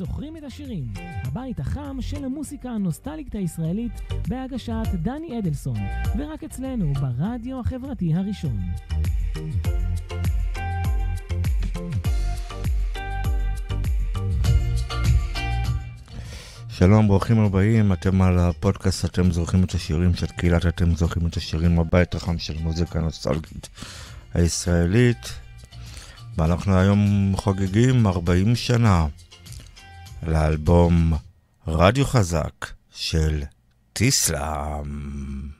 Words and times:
זוכרים 0.00 0.36
את 0.36 0.42
השירים, 0.44 0.84
הבית 1.24 1.60
החם 1.60 1.96
של 2.00 2.24
המוסיקה 2.24 2.70
הנוסטלית 2.70 3.34
הישראלית 3.34 3.92
בהגשת 4.28 4.86
דני 4.94 5.38
אדלסון, 5.38 5.76
ורק 6.18 6.44
אצלנו 6.44 6.92
ברדיו 6.92 7.60
החברתי 7.60 8.14
הראשון. 8.14 8.60
שלום, 16.68 17.08
ברוכים 17.08 17.38
הבאים, 17.38 17.92
אתם 17.92 18.22
על 18.22 18.38
הפודקאסט, 18.38 19.04
אתם 19.04 19.30
זוכרים 19.30 19.64
את 19.64 19.74
השירים 19.74 20.14
של 20.14 20.26
קהילת, 20.26 20.66
אתם 20.66 20.94
זוכרים 20.94 21.26
את 21.26 21.36
השירים 21.36 21.78
הבית 21.78 22.14
החם 22.14 22.38
של 22.38 22.58
מוזיקה 22.58 23.00
נוסטלגית 23.00 23.68
הישראלית. 24.34 25.32
ואנחנו 26.36 26.78
היום 26.78 27.32
חוגגים 27.36 28.06
40 28.06 28.56
שנה 28.56 29.06
לאלבום 30.22 31.12
רדיו 31.66 32.06
חזק 32.06 32.66
של 32.90 33.42
טיסלאם. 33.92 35.59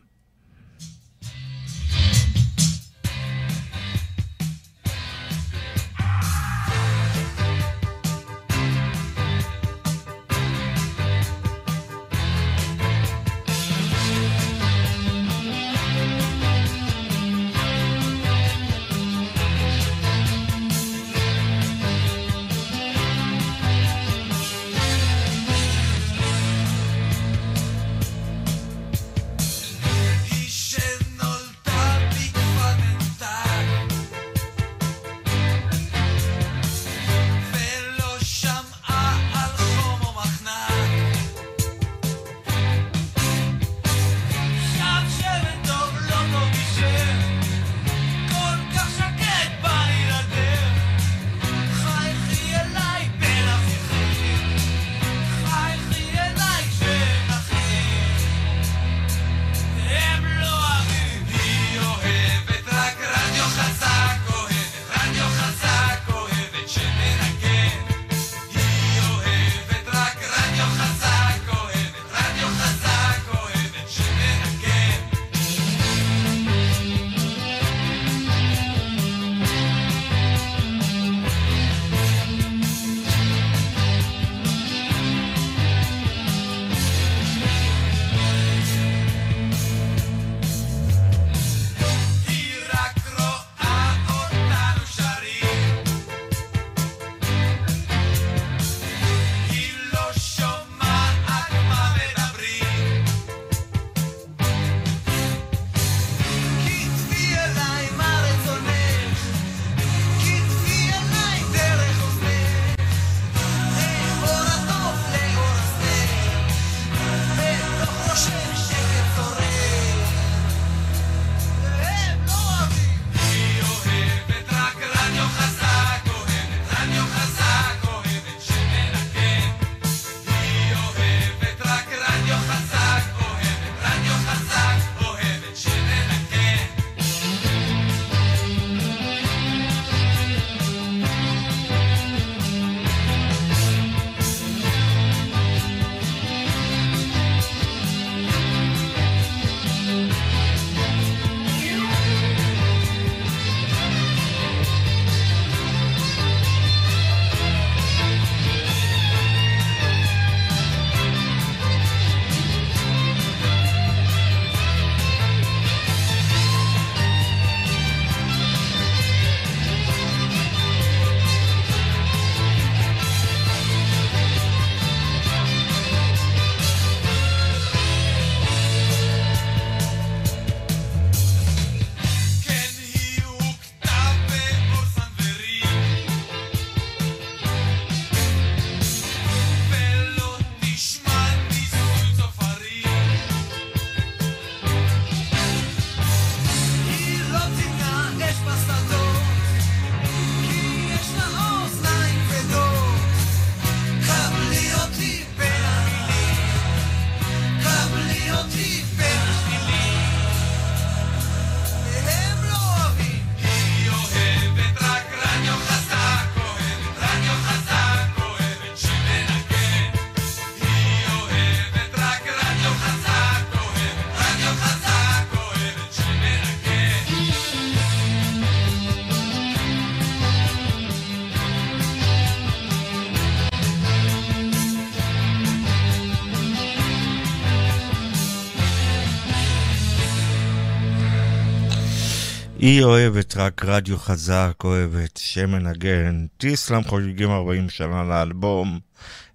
היא 242.70 242.84
אוהבת 242.84 243.36
רק 243.36 243.64
רדיו 243.64 243.98
חזק, 243.98 244.52
אוהבת 244.64 245.16
שם 245.16 245.50
מנגן. 245.50 246.26
טיסלאם 246.36 246.84
חוגגים 246.84 247.30
40 247.30 247.70
שנה 247.70 248.04
לאלבום. 248.04 248.78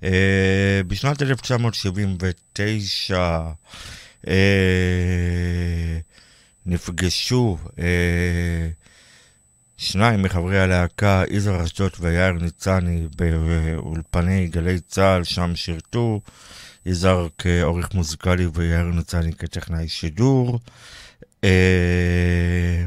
אה, 0.04 0.82
בשנת 0.88 1.22
1979 1.22 3.42
אה, 4.28 4.34
נפגשו 6.66 7.58
אה, 7.80 8.70
שניים 9.78 10.22
מחברי 10.22 10.60
הלהקה, 10.60 11.24
יזהר 11.30 11.64
אשדוד 11.64 11.92
ויאיר 12.00 12.32
ניצני, 12.32 13.08
באולפני 13.16 14.48
גלי 14.48 14.80
צה"ל, 14.80 15.24
שם 15.24 15.56
שירתו. 15.56 16.22
יזהר 16.86 17.28
כעורך 17.38 17.94
מוזיקלי 17.94 18.48
ויאיר 18.54 18.84
ניצני 18.84 19.34
כטכנאי 19.34 19.88
שידור. 19.88 20.60
אה, 21.44 22.86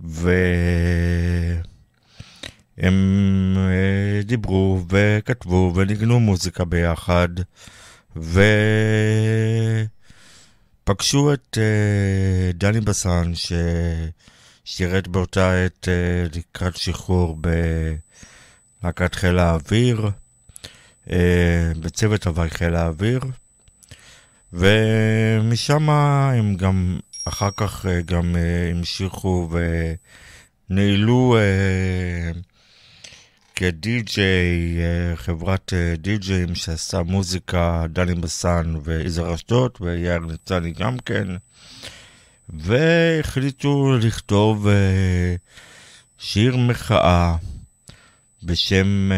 והם 0.00 1.64
אה, 3.56 4.22
דיברו 4.22 4.84
וכתבו 4.88 5.72
וניגנו 5.76 6.20
מוזיקה 6.20 6.64
ביחד, 6.64 7.28
ופגשו 10.86 11.32
את 11.32 11.58
אה, 11.60 12.52
דני 12.54 12.80
בסן, 12.80 13.32
ששירת 14.64 15.08
באותה 15.08 15.64
עת 15.64 15.88
לקראת 16.34 16.76
שחרור 16.76 17.38
בלהקת 18.82 19.14
חיל 19.14 19.38
האוויר, 19.38 20.10
בצוות 21.80 22.26
הווי 22.26 22.50
חיל 22.50 22.74
האוויר. 22.74 23.20
ומשם 24.52 25.90
הם 25.90 26.54
גם 26.54 26.98
אחר 27.30 27.48
כך 27.56 27.86
אה, 27.86 28.02
גם 28.02 28.34
uh, 28.34 28.76
המשיכו 28.76 29.48
וניהלו 30.70 31.36
uh, 31.38 32.36
כדי-ג'יי, 33.54 34.78
חברת 35.14 35.72
די-ג'יים 35.98 36.54
שעשה 36.54 37.02
מוזיקה, 37.02 37.84
דני 37.88 38.14
בסן 38.14 38.74
ויזהר 38.84 39.34
אשדוד 39.34 39.70
ויאיר 39.80 40.18
ניצני 40.18 40.72
גם 40.72 40.98
כן, 40.98 41.26
והחליטו 42.48 43.92
לכתוב 44.02 44.66
שיר 46.18 46.56
מחאה 46.56 47.36
בשם 48.42 49.10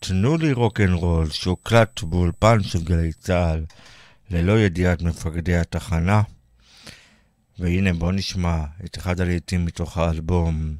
תנו 0.00 0.36
לי 0.36 0.52
רוקנרול, 0.52 1.30
שהוקלט 1.30 2.02
באולפן 2.02 2.62
של 2.62 2.84
גלי 2.84 3.12
צה"ל 3.12 3.64
ללא 4.30 4.58
ידיעת 4.58 5.02
מפקדי 5.02 5.56
התחנה. 5.56 6.22
והנה 7.58 7.92
בוא 7.92 8.12
נשמע 8.12 8.64
את 8.84 8.98
אחד 8.98 9.20
הלעיתים 9.20 9.64
מתוך 9.64 9.98
האלבום, 9.98 10.74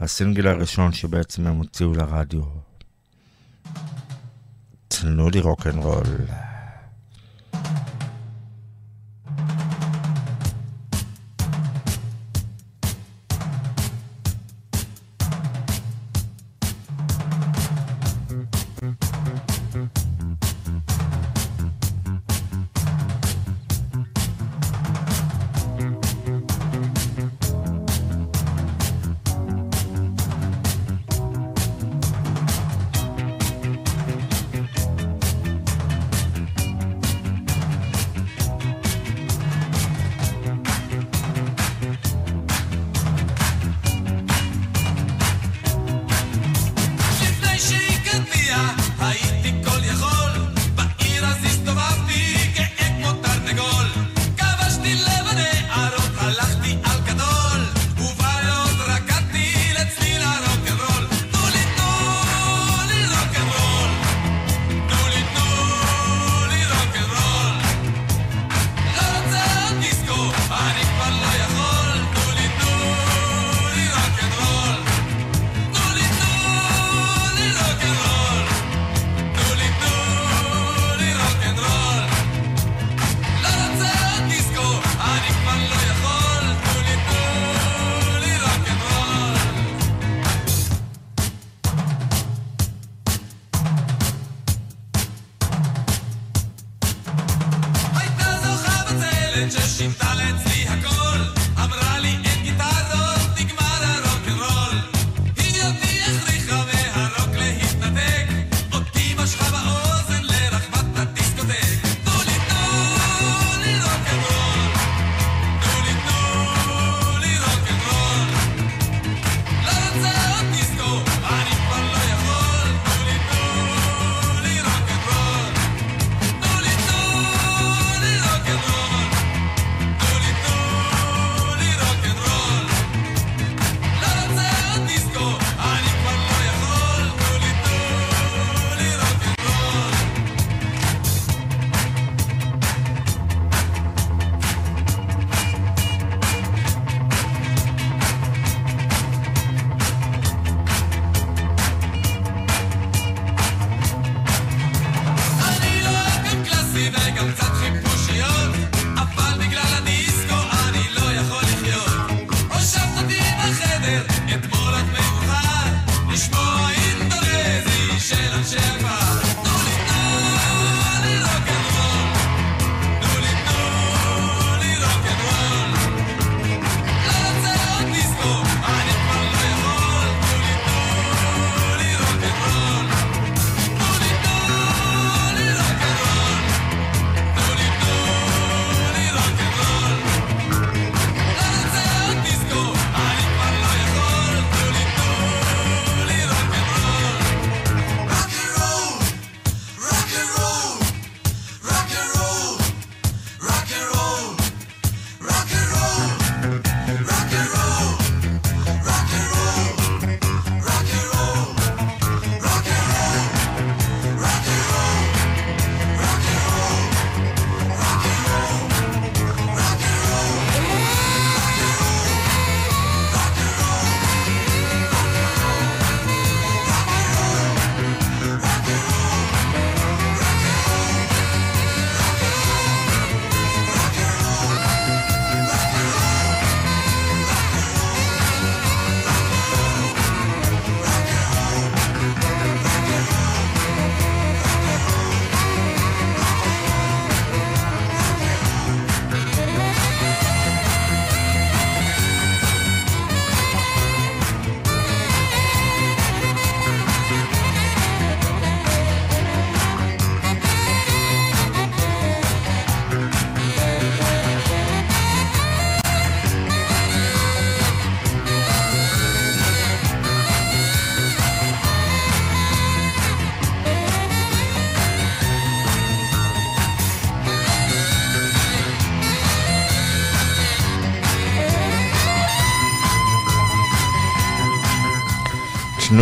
הסינגל 0.00 0.46
הראשון 0.46 0.92
שבעצם 0.92 1.46
הם 1.46 1.56
הוציאו 1.56 1.92
לרדיו. 1.92 2.42
תנו 4.88 5.30
לי 5.30 5.40
רוקנרול. 5.40 6.06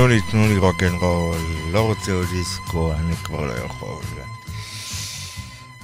תנו 0.06 0.14
לי, 0.14 0.20
תנו 0.30 0.46
לי 0.46 0.58
רוקנרול, 0.58 1.38
לא 1.72 1.86
רוצה 1.86 2.12
עוד 2.12 2.26
דיסקו, 2.32 2.92
אני 2.92 3.16
כבר 3.16 3.46
לא 3.46 3.52
יכול. 3.52 4.04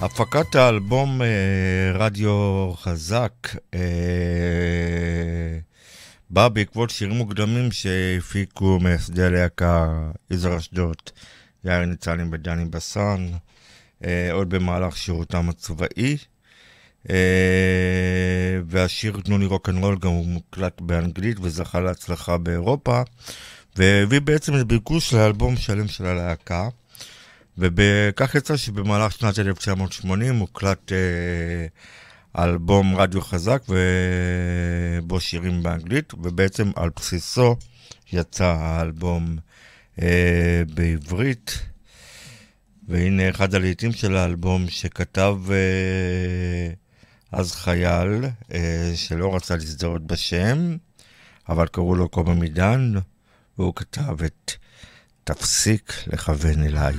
הפקת 0.01 0.55
האלבום 0.55 1.23
אה, 1.23 1.93
רדיו 1.95 2.73
חזק 2.77 3.33
אה, 3.75 3.81
באה 6.31 6.49
בעקבות 6.49 6.91
שירים 6.91 7.17
מוקדמים 7.17 7.73
שהפיקו 7.73 8.79
מייסדי 8.81 9.23
הלהקה 9.23 9.89
יזהר 10.31 10.57
אשדוד, 10.57 10.97
יאיר 11.65 11.85
ניצנים 11.85 12.29
ודני 12.33 12.65
בסן, 12.65 13.29
אה, 14.05 14.29
עוד 14.33 14.51
במהלך 14.51 14.97
שירותם 14.97 15.49
הצבאי. 15.49 16.17
אה, 17.11 18.61
והשיר 18.67 19.21
תנו 19.25 19.39
לי 19.39 19.47
רוקנרול 19.47 19.99
גם 19.99 20.11
הוא 20.11 20.27
מוקלט 20.27 20.81
באנגלית 20.81 21.37
וזכה 21.41 21.81
להצלחה 21.81 22.39
באירופה. 22.39 23.03
והביא 23.77 24.21
בעצם 24.21 24.55
לביקוש 24.55 25.15
לאלבום 25.15 25.57
שלם 25.57 25.89
של 25.89 26.07
הלהקה. 26.07 26.69
וכך 27.59 28.35
יצא 28.35 28.57
שבמהלך 28.57 29.13
שנת 29.13 29.39
1980 29.39 30.37
הוקלט 30.37 30.93
אה, 30.93 31.67
אלבום 32.45 32.97
רדיו 32.97 33.21
חזק 33.21 33.63
ובו 33.69 35.21
שירים 35.21 35.63
באנגלית, 35.63 36.15
ובעצם 36.15 36.71
על 36.77 36.91
בסיסו 36.97 37.57
יצא 38.13 38.57
האלבום 38.59 39.37
אה, 40.03 40.63
בעברית. 40.75 41.59
והנה 42.89 43.31
אחד 43.31 43.55
הלעיתים 43.55 43.93
של 43.93 44.17
האלבום 44.17 44.69
שכתב 44.69 45.37
אה, 45.51 46.73
אז 47.33 47.53
חייל, 47.53 48.25
אה, 48.55 48.93
שלא 48.95 49.35
רצה 49.35 49.55
להזדהות 49.55 50.07
בשם, 50.07 50.77
אבל 51.49 51.67
קראו 51.67 51.95
לו 51.95 52.09
קובה 52.09 52.35
מידן. 52.35 52.95
והוא 53.63 53.75
כתב 53.75 54.23
את 54.23 54.53
תפסיק 55.25 55.93
לכוון 56.07 56.63
אליי. 56.63 56.95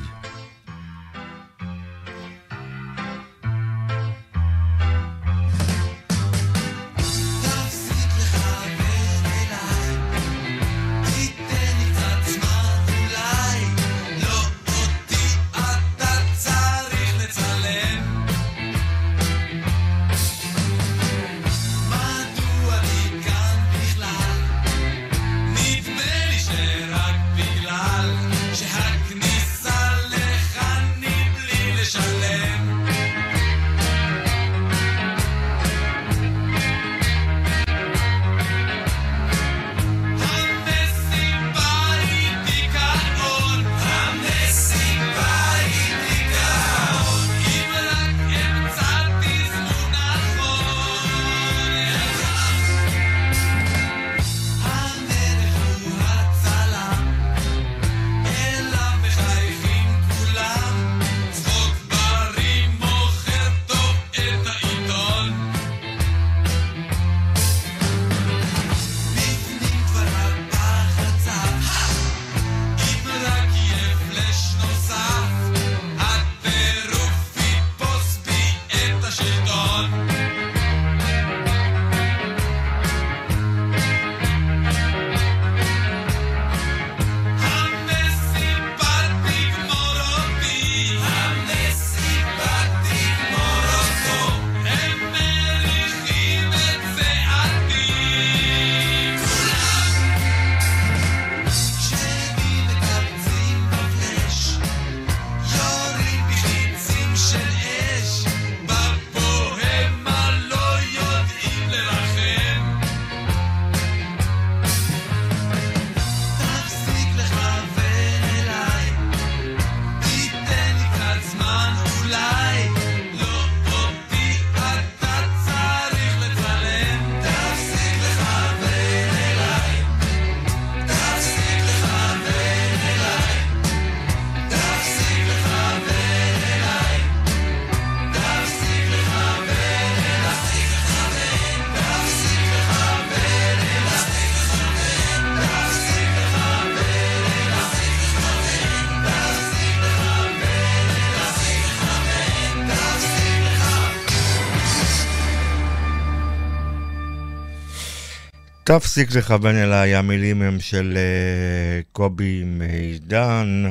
תפסיק 158.65 159.11
לכוון 159.15 159.55
אליי, 159.55 159.95
המילים 159.95 160.41
הם 160.41 160.59
של 160.59 160.97
uh, 160.97 161.85
קובי 161.91 162.43
מידן. 162.43 163.63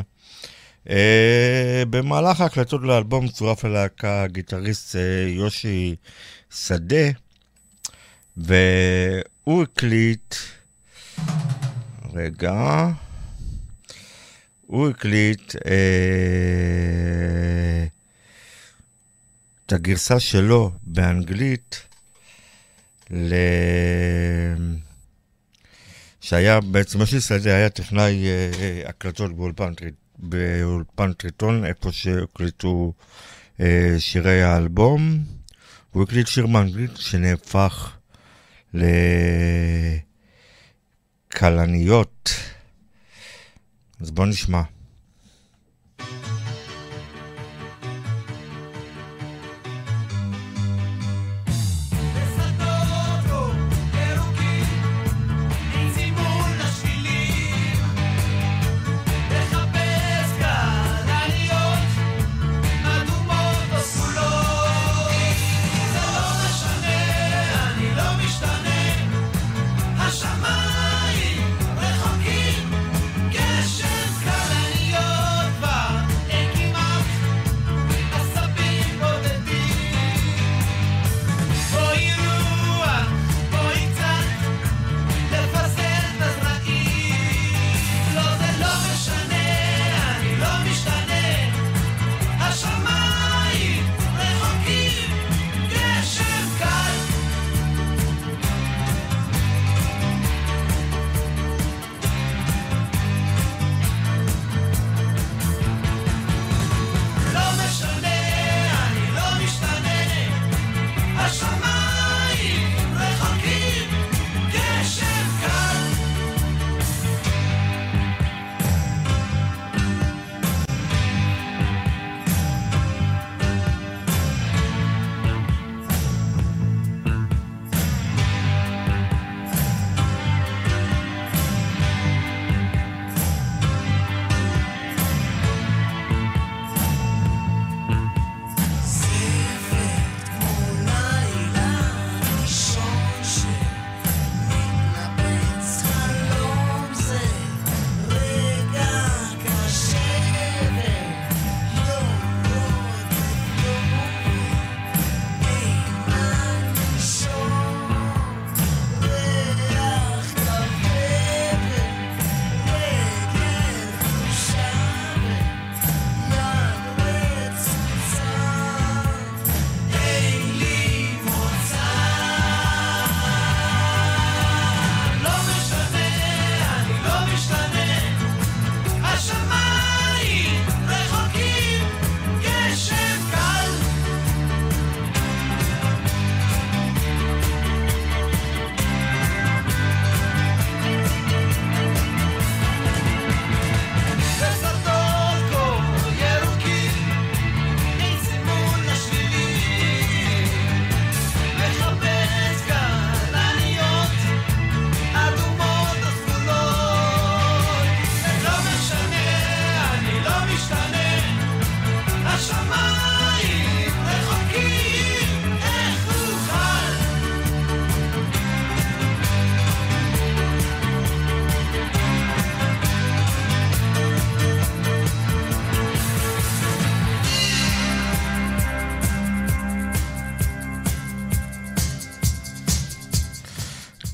Uh, 0.86 0.90
במהלך 1.90 2.40
ההקלטות 2.40 2.80
לאלבום 2.82 3.28
צורף 3.28 3.64
ללהקה 3.64 4.22
הגיטריסט 4.22 4.94
uh, 4.94 4.98
יושי 5.28 5.96
שדה, 6.50 7.10
והוא 8.36 9.62
הקליט, 9.62 10.34
רגע, 12.14 12.88
הוא 14.66 14.88
הקליט 14.88 15.56
uh, 15.56 15.58
את 19.66 19.72
הגרסה 19.72 20.20
שלו 20.20 20.70
באנגלית 20.82 21.91
ל... 23.12 23.34
שהיה 26.20 26.60
בעצם, 26.60 27.02
משה 27.02 27.20
שדה 27.20 27.56
היה 27.56 27.70
טכנאי 27.70 28.26
אה, 28.26 28.82
הקלטות 28.88 29.36
באולפן, 29.36 29.72
באולפן 30.18 31.12
טריטון, 31.12 31.64
איפה 31.64 31.92
שהקליטו 31.92 32.92
אה, 33.60 33.94
שירי 33.98 34.42
האלבום. 34.42 35.24
הוא 35.90 36.02
הקליט 36.02 36.26
שיר 36.26 36.46
מאנגלית 36.46 36.96
שנהפך 36.96 37.96
לכלניות. 41.34 42.30
אז 44.00 44.10
בואו 44.10 44.26
נשמע. 44.26 44.62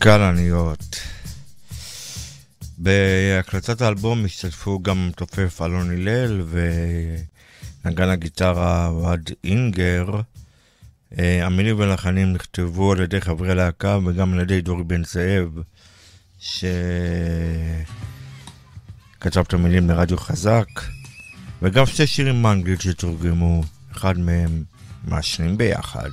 כלניות. 0.08 1.00
בהקלטת 2.78 3.80
האלבום 3.80 4.24
השתתפו 4.24 4.82
גם 4.82 5.10
תופף 5.16 5.62
אלון 5.62 5.90
הלל 5.90 6.42
ונגן 7.84 8.08
הגיטרה 8.08 8.88
אוהד 8.88 9.30
אינגר. 9.44 10.20
אה, 11.18 11.46
המילים 11.46 11.78
ולחנים 11.78 12.32
נכתבו 12.32 12.92
על 12.92 13.00
ידי 13.00 13.20
חברי 13.20 13.54
להקה 13.54 13.98
וגם 14.06 14.32
על 14.32 14.40
ידי 14.40 14.60
דורי 14.60 14.84
בן 14.84 15.04
זאב, 15.04 15.48
שכתב 16.38 16.60
את 19.40 19.54
המילים 19.54 19.90
לרדיו 19.90 20.18
חזק, 20.18 20.68
וגם 21.62 21.86
שתי 21.86 22.06
שירים 22.06 22.42
באנגלית 22.42 22.80
שתורגמו, 22.80 23.62
אחד 23.92 24.18
מהם 24.18 24.64
מעשנים 25.04 25.58
ביחד. 25.58 26.10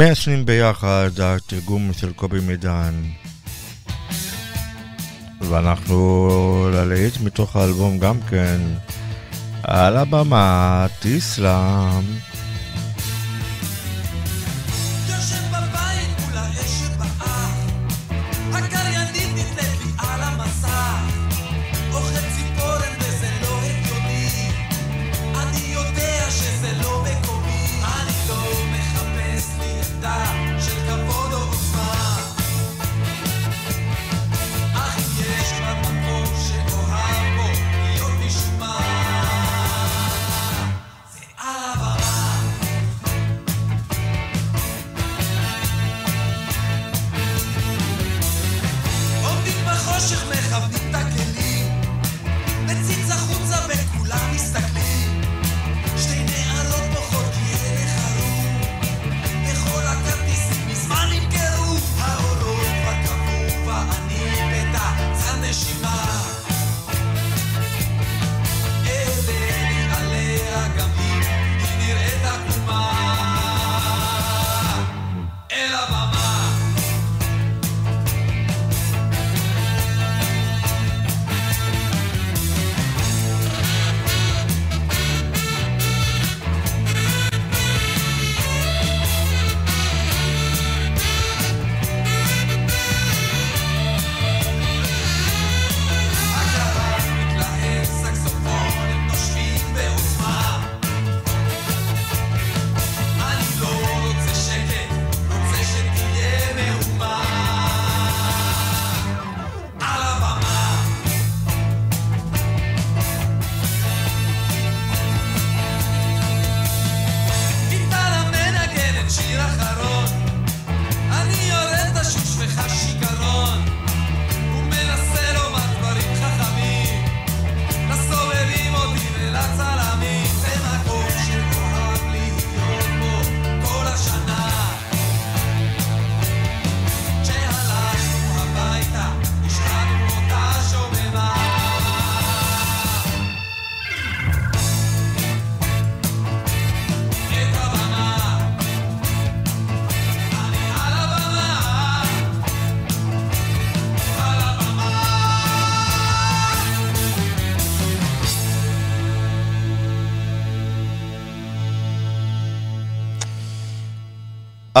מעשנים 0.00 0.46
ביחד, 0.46 1.10
התרגום 1.22 1.92
של 1.92 2.12
קובי 2.12 2.40
מידן. 2.40 2.94
ואנחנו 5.40 6.68
ללהיט 6.72 7.20
מתוך 7.20 7.56
האלבום 7.56 7.98
גם 7.98 8.20
כן, 8.30 8.60
על 9.62 9.96
הבמה, 9.96 10.86
טיסלאם. 11.00 12.29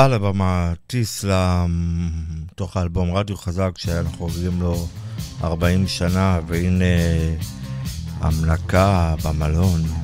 על 0.04 0.12
הבמה 0.12 0.72
טיסלאם, 0.86 1.70
תוך 2.54 2.76
האלבום 2.76 3.16
רדיו 3.16 3.36
חזק 3.36 3.70
שאנחנו 3.76 4.18
חוגגים 4.18 4.62
לו 4.62 4.86
40 5.44 5.88
שנה, 5.88 6.40
והנה 6.46 6.84
המנקה 8.20 9.14
במלון. 9.24 9.99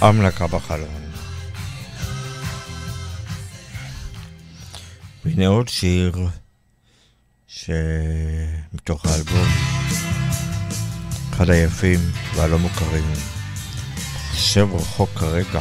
המלקה 0.00 0.46
בחלון. 0.46 1.10
והנה 5.24 5.46
עוד 5.46 5.68
שיר 5.68 6.28
שמתוך 7.46 9.06
האלבום, 9.06 9.48
אחד 11.30 11.50
היפים 11.50 12.00
והלא 12.34 12.58
מוכרים, 12.58 13.04
חושב 14.30 14.66
רחוק 14.74 15.10
כרגע. 15.10 15.60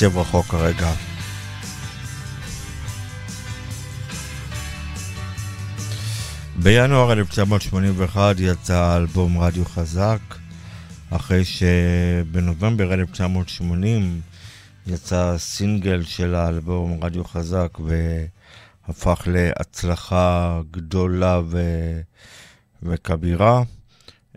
חושב 0.00 0.18
רחוק 0.18 0.46
כרגע. 0.46 0.92
בינואר 6.56 7.12
1981 7.12 8.36
יצא 8.38 8.96
אלבום 8.96 9.38
רדיו 9.38 9.64
חזק, 9.64 10.18
אחרי 11.10 11.44
שבנובמבר 11.44 12.94
1980 12.94 14.20
יצא 14.86 15.34
סינגל 15.38 16.02
של 16.02 16.34
האלבום 16.34 17.04
רדיו 17.04 17.24
חזק 17.24 17.78
והפך 18.88 19.22
להצלחה 19.26 20.60
גדולה 20.70 21.40
ו... 21.44 21.60
וכבירה. 22.82 23.62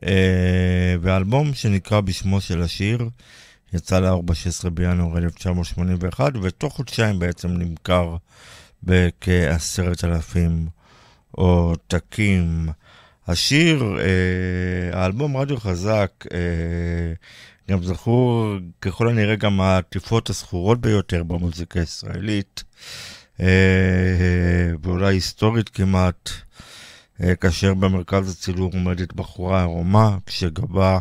אה, 0.06 0.95
ואלבום 1.02 1.54
שנקרא 1.54 2.02
בשמו 2.02 2.41
של 2.41 2.62
השיר 2.62 3.10
יצא 3.73 3.99
לאור 3.99 4.23
ב-16 4.23 4.69
בינואר 4.69 5.17
1981, 5.17 6.33
ותוך 6.41 6.75
חודשיים 6.75 7.19
בעצם 7.19 7.47
נמכר 7.47 8.15
בכעשרת 8.83 10.03
אלפים 10.03 10.67
עותקים. 11.31 12.69
השיר, 13.27 13.83
אה, 13.99 14.99
האלבום 14.99 15.38
רדיו 15.38 15.59
חזק, 15.59 16.12
אה, 16.33 17.13
גם 17.69 17.83
זכור 17.83 18.55
ככל 18.81 19.09
הנראה 19.09 19.36
גם 19.36 19.62
העטיפות 19.62 20.29
הזכורות 20.29 20.81
ביותר 20.81 21.23
במוזיקה 21.23 21.79
הישראלית, 21.79 22.63
אה, 23.39 23.47
ואולי 24.83 25.15
היסטורית 25.15 25.69
כמעט, 25.69 26.29
אה, 27.23 27.36
כאשר 27.36 27.73
במרכז 27.73 28.31
הצילור 28.31 28.71
עומדת 28.73 29.13
בחורה 29.13 29.62
ערומה, 29.62 30.17
כשגבה 30.25 30.99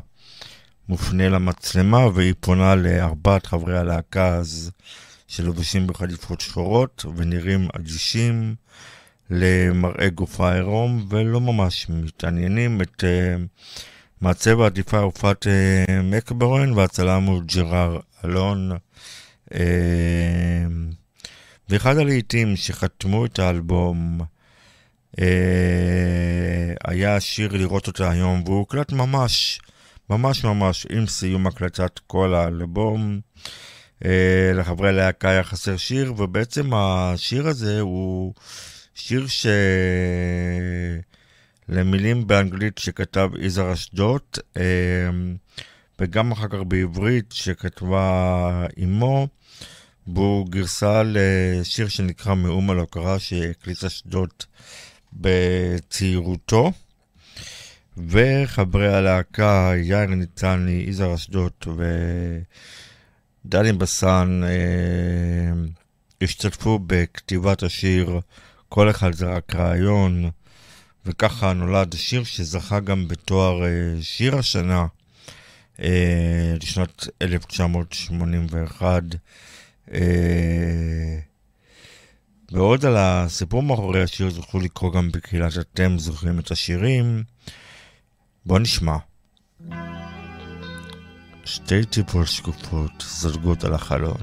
מופנה 0.89 1.29
למצלמה 1.29 2.07
והיא 2.15 2.35
פונה 2.41 2.75
לארבעת 2.75 3.47
חברי 3.47 3.79
הלהקה 3.79 4.37
אז 4.37 4.71
שלובשים 5.29 5.87
בחליפות 5.87 6.41
שחורות 6.41 7.05
ונראים 7.17 7.69
אדישים 7.77 8.55
למראה 9.31 10.09
גופה 10.09 10.55
עירום 10.55 11.07
ולא 11.09 11.41
ממש 11.41 11.87
מתעניינים 11.89 12.83
את 12.83 13.05
uh, 13.05 13.07
מעצב 14.21 14.61
העטיפה 14.61 14.99
הופעת 14.99 15.47
uh, 15.47 15.93
מקברון 16.03 16.73
והצלם 16.73 17.23
הוא 17.23 17.43
ג'רר 17.43 18.01
אלון. 18.25 18.73
Uh, 19.51 19.57
ואחד 21.69 21.97
הלעיתים 21.97 22.57
שחתמו 22.57 23.27
את 23.27 23.39
האלבום 23.39 24.21
uh, 25.17 25.23
היה 26.85 27.17
השיר 27.17 27.53
לראות 27.53 27.87
אותה 27.87 28.11
היום 28.11 28.43
והוא 28.45 28.59
הוקלט 28.59 28.93
ממש 28.93 29.61
ממש 30.13 30.45
ממש 30.45 30.87
עם 30.91 31.07
סיום 31.07 31.47
הקלטת 31.47 31.99
כל 32.07 32.35
האלבום. 32.35 33.21
אה, 34.05 34.53
לחברי 34.55 34.89
הלהקה 34.89 35.31
היה 35.31 35.43
חסר 35.43 35.77
שיר, 35.77 36.15
ובעצם 36.17 36.75
השיר 36.75 37.47
הזה 37.47 37.81
הוא 37.81 38.35
שיר 38.95 39.27
ש... 39.27 39.47
למילים 41.69 42.27
באנגלית 42.27 42.79
שכתב 42.79 43.31
יזהר 43.41 43.73
אשדוד, 43.73 44.21
אה, 44.57 44.63
וגם 46.01 46.33
אחר 46.33 46.49
כך 46.49 46.59
בעברית 46.69 47.33
שכתבה 47.33 48.67
אמו, 48.83 49.29
והוא 50.07 50.47
גרסה 50.47 51.03
לשיר 51.05 51.89
שנקרא 51.89 52.35
מאום 52.35 52.71
על 52.71 52.79
הוקרה 52.79 53.19
שהקליט 53.19 53.85
אשדוד 53.85 54.31
בצעירותו. 55.13 56.73
וחברי 57.97 58.95
הלהקה 58.95 59.73
יאיר 59.77 60.07
ניצני, 60.07 60.85
יזהר 60.89 61.15
אשדוד 61.15 61.53
ודני 63.45 63.73
בסן 63.73 64.41
אה, 64.45 65.53
השתתפו 66.23 66.79
בכתיבת 66.87 67.63
השיר 67.63 68.21
כל 68.69 68.91
אחד 68.91 69.13
זה 69.13 69.27
רק 69.27 69.55
רעיון, 69.55 70.31
וככה 71.07 71.53
נולד 71.53 71.95
השיר 71.95 72.25
שזכה 72.25 72.81
גם 72.81 73.09
בתואר 73.09 73.65
אה, 73.65 74.03
שיר 74.03 74.37
השנה 74.37 74.87
אה, 75.83 76.55
לשנת 76.63 77.07
1981. 77.23 79.03
אה, 79.93 81.19
ועוד 82.53 82.85
על 82.85 82.97
הסיפור 82.97 83.63
מאחורי 83.63 84.03
השיר 84.03 84.31
זוכלו 84.31 84.61
לקרוא 84.61 84.93
גם 84.93 85.11
בקהילת 85.11 85.53
אתם 85.59 85.99
זוכרים 85.99 86.39
את 86.39 86.51
השירים. 86.51 87.23
בוא 88.47 88.59
נשמע. 88.59 88.97
שתי 91.45 91.85
טיפול 91.85 92.27
שקופות 92.27 93.05
זולגות 93.09 93.65
על 93.65 93.75
החלון. 93.75 94.17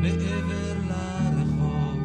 מעבר 0.00 0.74
לרחוב 0.88 1.98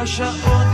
השעון 0.02 0.69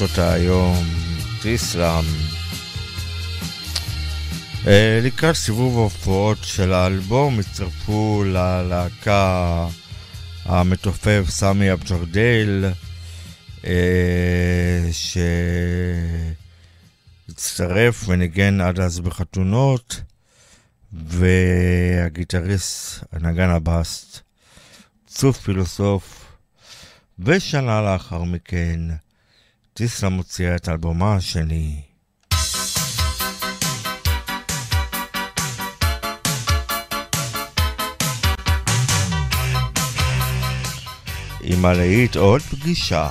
לראות 0.00 0.10
אותה 0.10 0.32
היום, 0.32 0.84
טיסלאם. 1.42 2.04
אה, 4.66 5.00
לקראת 5.02 5.34
סיבוב 5.34 5.78
ההופעות 5.78 6.38
של 6.42 6.72
האלבום 6.72 7.38
הצטרפו 7.38 8.24
ללהקה 8.26 9.66
המתופף 10.44 11.24
סמי 11.28 11.72
אבג'רדל, 11.72 12.64
אה, 13.66 14.90
שהצטרף 17.28 18.08
וניגן 18.08 18.60
עד 18.60 18.80
אז 18.80 19.00
בחתונות, 19.00 20.00
והגיטריסט, 20.92 23.04
הנגן 23.12 23.50
הבאסט, 23.50 24.20
צוף 25.06 25.40
פילוסוף, 25.40 26.24
ושנה 27.18 27.82
לאחר 27.82 28.22
מכן, 28.22 28.80
טיסלה 29.76 30.08
מוציאה 30.08 30.56
את 30.56 30.68
אלבומה 30.68 31.14
השני. 31.14 31.80
עם 41.40 41.64
הלהיט 41.64 42.16
עוד 42.16 42.40
פגישה. 42.40 43.10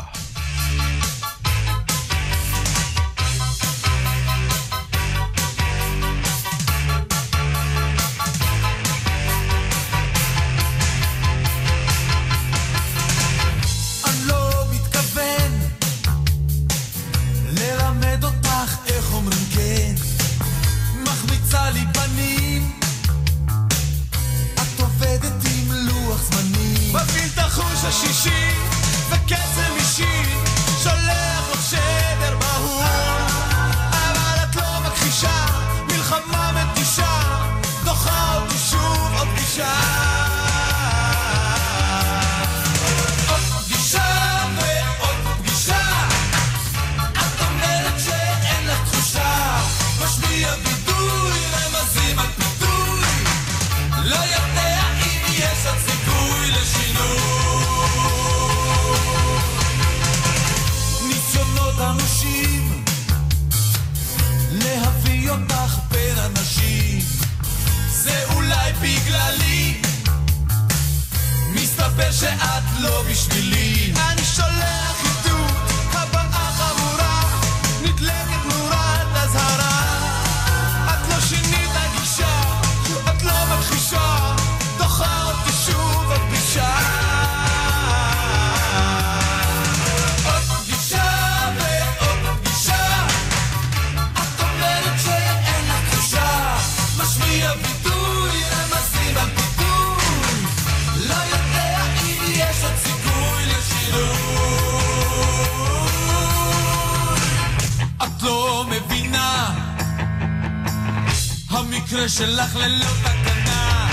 שלך 112.17 112.55
ללא 112.55 112.85
תקנה. 113.03 113.89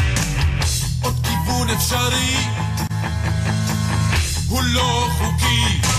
עוד 1.02 1.14
כיוון 1.22 1.70
אפשרי. 1.70 2.36
הוא 4.48 4.62
לא 4.62 5.08
חוקי 5.18 5.89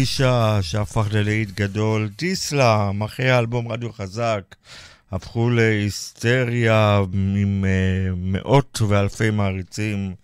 עוד 0.00 0.06
פגישה 0.06 0.58
שהפך 0.62 1.06
ללהיט 1.12 1.50
גדול, 1.50 2.10
דיסלאם, 2.18 3.02
אחרי 3.02 3.30
האלבום 3.30 3.72
רדיו 3.72 3.92
חזק, 3.92 4.54
הפכו 5.12 5.50
להיסטריה 5.50 7.00
עם 7.12 7.64
uh, 7.64 8.14
מאות 8.16 8.82
ואלפי 8.88 9.30
מעריצים 9.30 10.14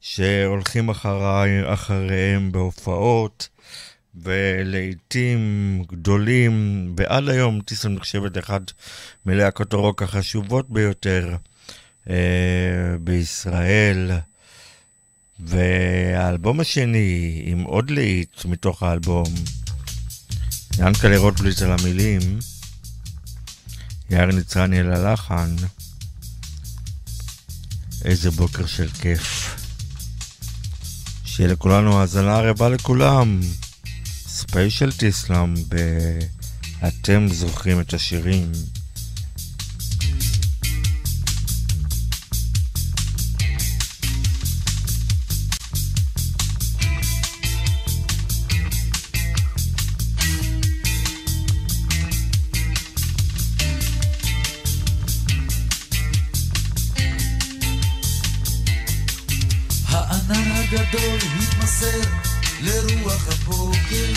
שהולכים 0.00 0.88
אחרי, 0.88 1.72
אחריהם 1.74 2.52
בהופעות 2.52 3.48
ולעיתים 4.14 5.82
גדולים, 5.88 6.86
ועד 6.96 7.28
היום 7.28 7.60
טיסלאם 7.60 7.94
נחשבת 7.94 8.36
לאחד 8.36 8.60
מלהקות 9.26 9.72
הרוק 9.72 10.02
החשובות 10.02 10.70
ביותר 10.70 11.36
uh, 12.04 12.10
בישראל. 13.00 14.10
והאלבום 15.44 16.60
השני, 16.60 17.42
עם 17.46 17.62
עוד 17.62 17.90
להיט 17.90 18.44
מתוך 18.44 18.82
האלבום, 18.82 19.34
ינקלה 20.78 21.18
רוטבליט 21.18 21.62
על 21.62 21.72
המילים, 21.72 22.38
יאיר 24.10 24.26
ניצרני 24.26 24.78
על 24.78 24.92
הלחן, 24.92 25.56
איזה 28.04 28.30
בוקר 28.30 28.66
של 28.66 28.88
כיף. 28.90 29.56
שיהיה 31.24 31.52
לכולנו 31.52 32.00
האזנה 32.00 32.40
רבה 32.40 32.68
לכולם. 32.68 33.40
ספיישל 34.26 34.92
טיסלאם 34.92 35.54
ב... 35.68 35.76
אתם 36.88 37.28
זוכרים 37.28 37.80
את 37.80 37.94
השירים. 37.94 38.52
הגדול 60.72 61.18
התמסר 61.42 62.00
לרוח 62.60 63.28
הבוקר. 63.28 64.12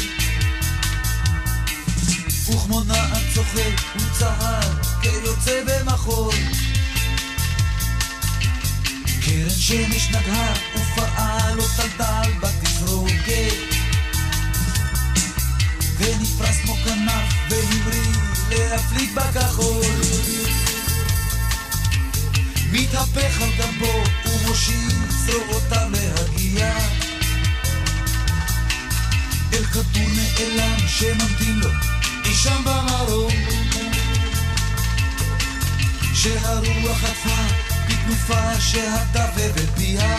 וכמו 2.50 2.84
נער 2.84 3.34
צוחק 3.34 3.80
הוא 3.94 4.02
צהל 4.20 4.70
כיוצא 5.02 5.64
במחול. 5.66 6.36
קרן 9.26 9.50
שמש 9.50 10.10
נגעה 10.10 10.54
ופרעה 10.76 11.56
לו 11.56 11.64
טלטל 11.78 12.32
בתפרוקת. 12.42 13.54
ונפרס 15.98 16.58
כמו 16.64 16.76
כנף 16.76 17.34
והמריא 17.50 18.14
להפליג 18.50 19.10
בכחול. 19.16 19.86
מתהפך 22.72 23.42
על 23.42 23.50
גבו 23.58 24.04
ומושיט 24.26 24.94
זרועותיו 25.26 25.90
להגיע 26.54 26.78
אל 29.54 29.66
כדור 29.66 30.08
נעלם 30.16 30.88
שממתין 30.88 31.60
לו? 31.60 31.70
אי 32.26 32.34
שם 32.34 32.64
במרום. 32.66 33.32
שהרוח 36.14 36.98
חטפה 36.98 37.42
בתנופה 37.88 38.60
שהטפה 38.60 39.48
בפיה 39.56 40.18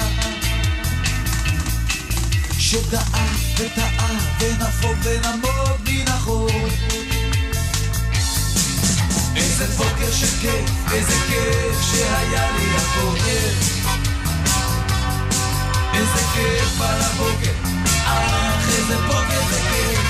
שדעה 2.59 3.27
וטעה 3.57 4.09
ונפוג 4.41 4.97
ונמוג 5.03 5.81
מן 5.87 6.09
החול 6.09 6.71
איזה 9.37 9.67
בוקר 9.67 10.13
של 10.13 10.27
כיף, 10.41 10.93
איזה 10.93 11.15
כיף 11.29 11.83
שהיה 11.83 12.51
לי 12.57 12.77
הבוקר 12.77 13.84
איזה 15.95 16.23
כיף 16.35 16.81
על 16.81 17.01
הבוקר, 17.01 17.53
אך 18.05 18.69
איזה 18.69 18.97
בוקר 18.97 19.41
זה 19.51 19.61
כיף. 19.71 20.01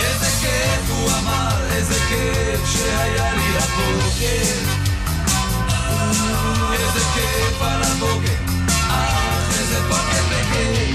איזה 0.00 0.26
כיף 0.40 0.90
הוא 0.90 1.10
אמר, 1.10 1.66
איזה 1.72 1.94
כיף 2.08 2.60
שהיה 2.72 3.34
לי 3.34 3.58
הבוקר. 3.58 4.58
איזה 6.72 7.00
כיף 7.14 7.62
על 7.62 7.82
הבוקר, 7.82 8.34
אך 8.88 9.58
איזה 9.58 9.80
בוקר 9.80 10.22
וכיף 10.28 10.48
הענן 10.68 10.87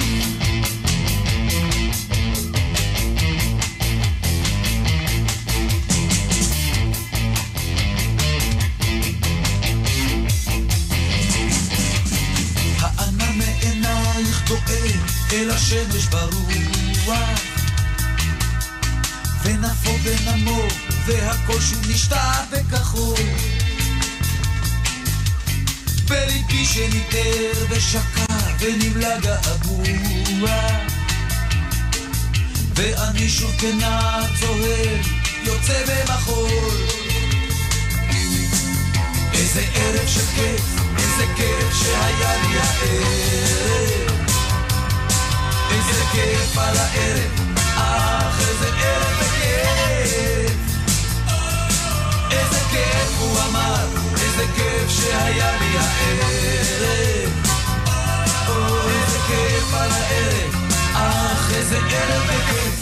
דואג 14.53 14.99
אל 15.33 15.51
השמש 15.51 16.05
ברוח. 16.05 17.39
ונפו 19.43 19.91
ונמוג 20.03 20.71
והכל 21.05 21.61
שוב 21.61 21.87
נשתע 21.89 22.33
בכחול. 22.51 23.15
בליבי 26.07 26.65
שניטר 26.65 27.65
ושקע 27.69 28.35
ונמלא 28.59 29.19
געגוע 29.19 30.57
ואני 32.75 33.29
שוב 33.29 33.51
כנער 33.59 34.25
צוהל 34.39 34.99
יוצא 35.43 35.83
במחול. 35.87 36.87
איזה 39.33 39.65
ערב 39.75 40.07
של 40.07 40.25
כיף, 40.35 40.81
איזה 40.97 41.25
כיף 41.35 41.73
שהיה 41.73 42.41
לי 42.41 42.57
הערב 42.59 44.12
איזה 45.73 46.03
כיף 46.11 46.57
על 46.57 46.77
הערב, 46.77 47.31
אך 47.75 48.39
איזה 48.39 48.69
ערב 48.77 49.17
וכיף 49.19 50.51
איזה 52.31 52.59
כיף 52.71 53.19
הוא 53.19 53.37
אמר, 53.49 53.85
איזה 54.23 54.45
כיף 54.55 54.89
שהיה 54.89 55.51
לי 55.59 55.77
הערב 55.77 57.31
או, 58.47 58.89
איזה 58.89 59.17
כיף 59.27 59.73
על 59.73 59.91
הערב, 59.91 60.55
אך 60.93 61.51
איזה 61.55 61.77
ערב 61.77 62.23
וכיף 62.25 62.72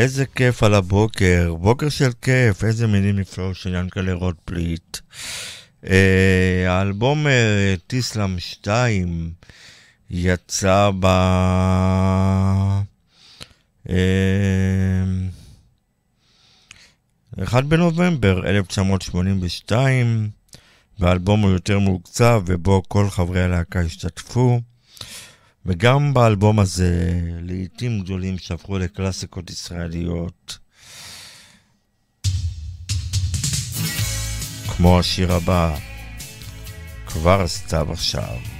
איזה 0.00 0.26
כיף 0.26 0.62
על 0.62 0.74
הבוקר, 0.74 1.54
בוקר 1.58 1.88
של 1.88 2.10
כיף, 2.22 2.64
איזה 2.64 2.86
מילים 2.86 3.18
נפלאות 3.18 3.56
של 3.56 3.74
ינקלה 3.74 4.12
רוטפליט. 4.12 4.96
אה, 5.86 6.64
האלבום 6.68 7.26
אה, 7.26 7.74
טיסלאם 7.86 8.38
2 8.38 9.32
יצא 10.10 10.90
ב... 11.00 11.06
אה, 13.90 13.96
1 17.42 17.64
בנובמבר 17.64 18.46
1982, 18.46 20.30
והאלבום 20.98 21.40
הוא 21.40 21.50
יותר 21.50 21.78
מוקצב 21.78 22.42
ובו 22.46 22.82
כל 22.88 23.10
חברי 23.10 23.42
הלהקה 23.42 23.80
השתתפו. 23.80 24.60
וגם 25.66 26.14
באלבום 26.14 26.58
הזה, 26.58 27.20
לעיתים 27.40 28.00
גדולים 28.00 28.38
שהפכו 28.38 28.78
לקלאסיקות 28.78 29.50
ישראליות. 29.50 30.58
כמו 34.76 34.98
השיר 34.98 35.32
הבא, 35.32 35.76
כבר 37.06 37.48
סתיו 37.48 37.92
עכשיו. 37.92 38.59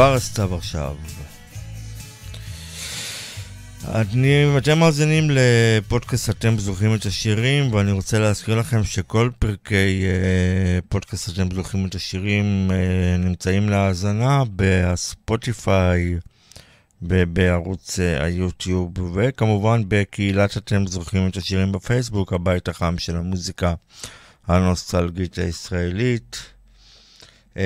כבר 0.00 0.14
הסתיו 0.14 0.54
עכשיו. 0.54 0.96
אני, 3.88 4.58
אתם 4.58 4.78
מאזינים 4.78 5.30
לפודקאסט 5.30 6.30
אתם 6.30 6.58
זוכרים 6.58 6.94
את 6.94 7.06
השירים 7.06 7.74
ואני 7.74 7.92
רוצה 7.92 8.18
להזכיר 8.18 8.58
לכם 8.58 8.84
שכל 8.84 9.30
פרקי 9.38 10.04
אה, 10.04 10.78
פודקאסט 10.88 11.30
אתם 11.30 11.54
זוכרים 11.54 11.86
את 11.86 11.94
השירים 11.94 12.70
אה, 12.70 13.16
נמצאים 13.16 13.68
להאזנה 13.68 14.42
בספוטיפיי, 14.56 16.14
בערוץ 17.02 18.00
אה, 18.00 18.24
היוטיוב 18.24 18.92
וכמובן 19.14 19.82
בקהילת 19.88 20.56
אתם 20.56 20.86
זוכרים 20.86 21.28
את 21.28 21.36
השירים 21.36 21.72
בפייסבוק, 21.72 22.32
הבית 22.32 22.68
החם 22.68 22.98
של 22.98 23.16
המוזיקה 23.16 23.74
הנוסטלגית 24.46 25.38
הישראלית. 25.38 26.59
אה, 27.56 27.62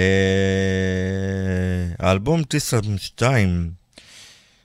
האלבום 1.98 2.42
טיסה 2.42 2.78
2, 2.96 3.70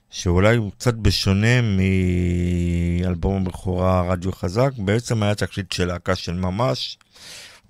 שאולי 0.09 0.55
הוא 0.55 0.71
קצת 0.71 0.93
בשונה 0.93 1.61
מאלבום 1.61 3.47
הבכורה 3.47 4.01
רדיו 4.11 4.31
חזק, 4.31 4.71
בעצם 4.77 5.23
היה 5.23 5.35
תקליט 5.35 5.71
של 5.71 5.85
להקה 5.85 6.15
של 6.15 6.33
ממש, 6.33 6.97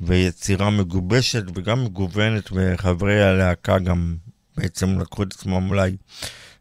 ויצירה 0.01 0.69
מגובשת 0.69 1.43
וגם 1.55 1.85
מגוונת, 1.85 2.49
וחברי 2.51 3.23
הלהקה 3.23 3.79
גם 3.79 4.15
בעצם 4.57 4.99
לקחו 4.99 5.23
את 5.23 5.33
עצמם 5.33 5.69
אולי 5.69 5.95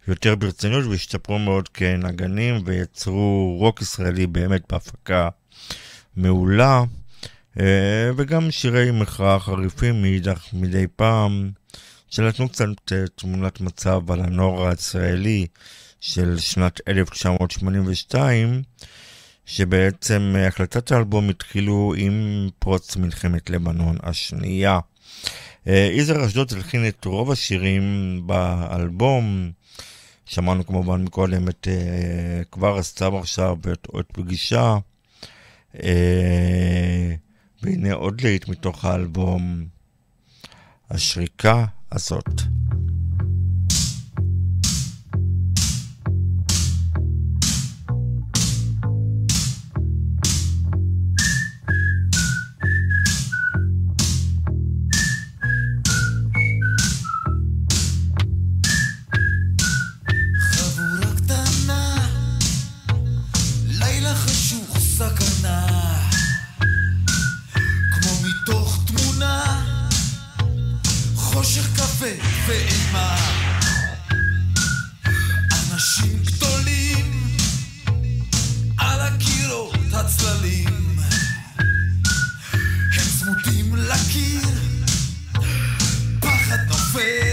יותר 0.08 0.34
ברצינות 0.34 0.84
והשתפרו 0.84 1.38
מאוד 1.38 1.68
כנגנים, 1.68 2.60
ויצרו 2.64 3.56
רוק 3.60 3.82
ישראלי 3.82 4.26
באמת 4.26 4.62
בהפקה 4.72 5.28
מעולה. 6.16 6.84
אה, 7.60 8.10
וגם 8.16 8.50
שירי 8.50 8.90
מחאה 8.90 9.38
חריפים 9.38 10.02
מאידך 10.02 10.48
מדי 10.52 10.86
פעם, 10.96 11.50
שנתנו 12.10 12.48
קצת 12.48 12.92
אה, 12.92 13.04
תמונת 13.14 13.60
מצב 13.60 14.10
על 14.10 14.20
הנוער 14.20 14.68
הישראלי 14.68 15.46
של 16.00 16.38
שנת 16.38 16.80
1982, 16.88 18.62
שבעצם 19.46 20.34
אה, 20.36 20.46
הקלטת 20.46 20.92
האלבום 20.92 21.28
התחילו 21.28 21.94
עם 21.96 22.48
פרוץ 22.58 22.96
מלחמת 22.96 23.50
לבנון 23.50 23.96
השנייה. 24.02 24.78
יזהר 25.66 26.26
אשדוד 26.26 26.52
הלחין 26.52 26.88
את 26.88 27.04
רוב 27.04 27.30
השירים 27.30 28.20
באלבום. 28.26 29.50
שמענו 30.26 30.66
כמובן 30.66 31.04
מקודם 31.04 31.48
את 31.48 31.68
כבר 32.50 32.78
הסתיו 32.78 33.18
עכשיו 33.18 33.56
ואת 33.62 34.06
פגישה. 34.12 34.76
והנה 37.62 37.92
עוד 37.92 38.20
להיט 38.20 38.48
מתוך 38.48 38.84
האלבום, 38.84 39.66
השריקה 40.90 41.64
הזאת. 41.92 42.42
חושך 71.38 71.66
כבד 71.76 72.16
ואימה. 72.46 73.16
אנשים 75.52 76.18
גדולים, 76.24 77.36
על 78.78 79.00
הקירות 79.00 79.74
הצללים, 79.92 80.98
הם 82.94 83.06
צמודים 83.20 83.76
לקיר, 83.76 84.48
פחד 86.20 86.58
נופל 86.68 87.27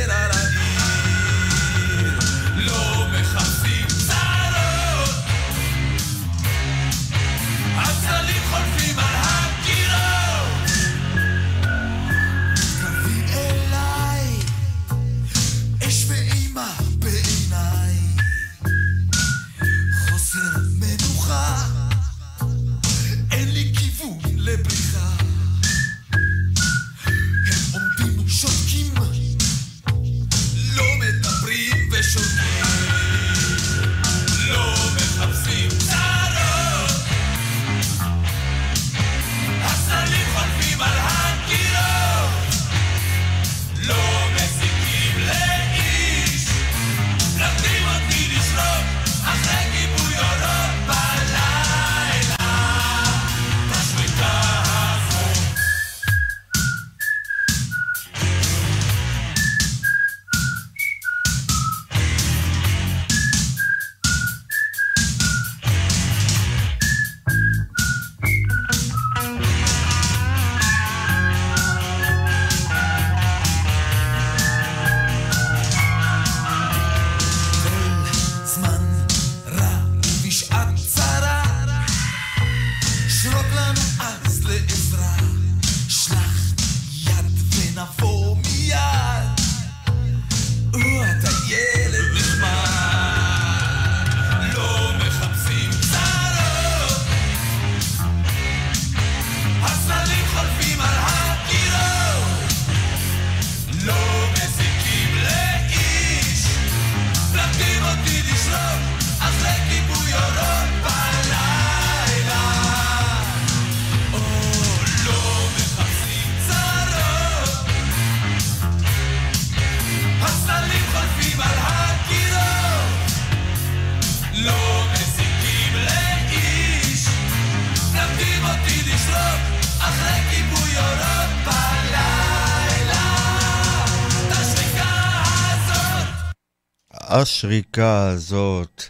השריקה 137.26 138.08
הזאת. 138.08 138.84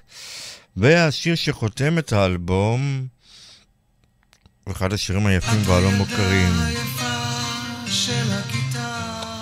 והשיר 0.78 1.36
שחותם 1.36 1.98
את 1.98 2.14
האלבום, 2.14 3.08
אחד 4.72 4.94
השירים 4.94 5.26
היפים 5.26 5.62
והלא 5.66 5.92
מוכרים. 5.92 6.54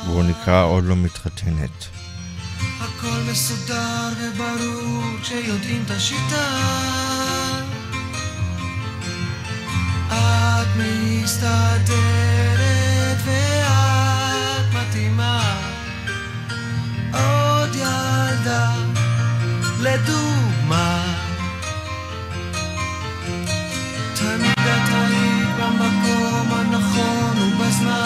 והוא 0.06 0.24
נקרא 0.24 0.64
עוד 0.64 0.84
לא 0.84 0.96
מתחתנת. 0.96 1.86
הכל 2.80 3.20
מסודר 3.32 4.10
וברור 4.22 5.04
כשיודעים 5.22 5.84
את 5.86 5.92
השיטה 5.92 6.48
את 10.12 10.68
מסתדרת 10.78 11.98
ואת 13.26 14.74
מתאימה 14.74 15.64
עוד 17.74 17.82
ילדה 17.82 18.72
לדוגמה. 19.80 21.04
תמיד 24.14 24.60
את 24.60 24.90
היית 24.94 25.50
במקום 25.60 26.52
הנכון 26.52 27.38
ובזמן. 27.40 28.04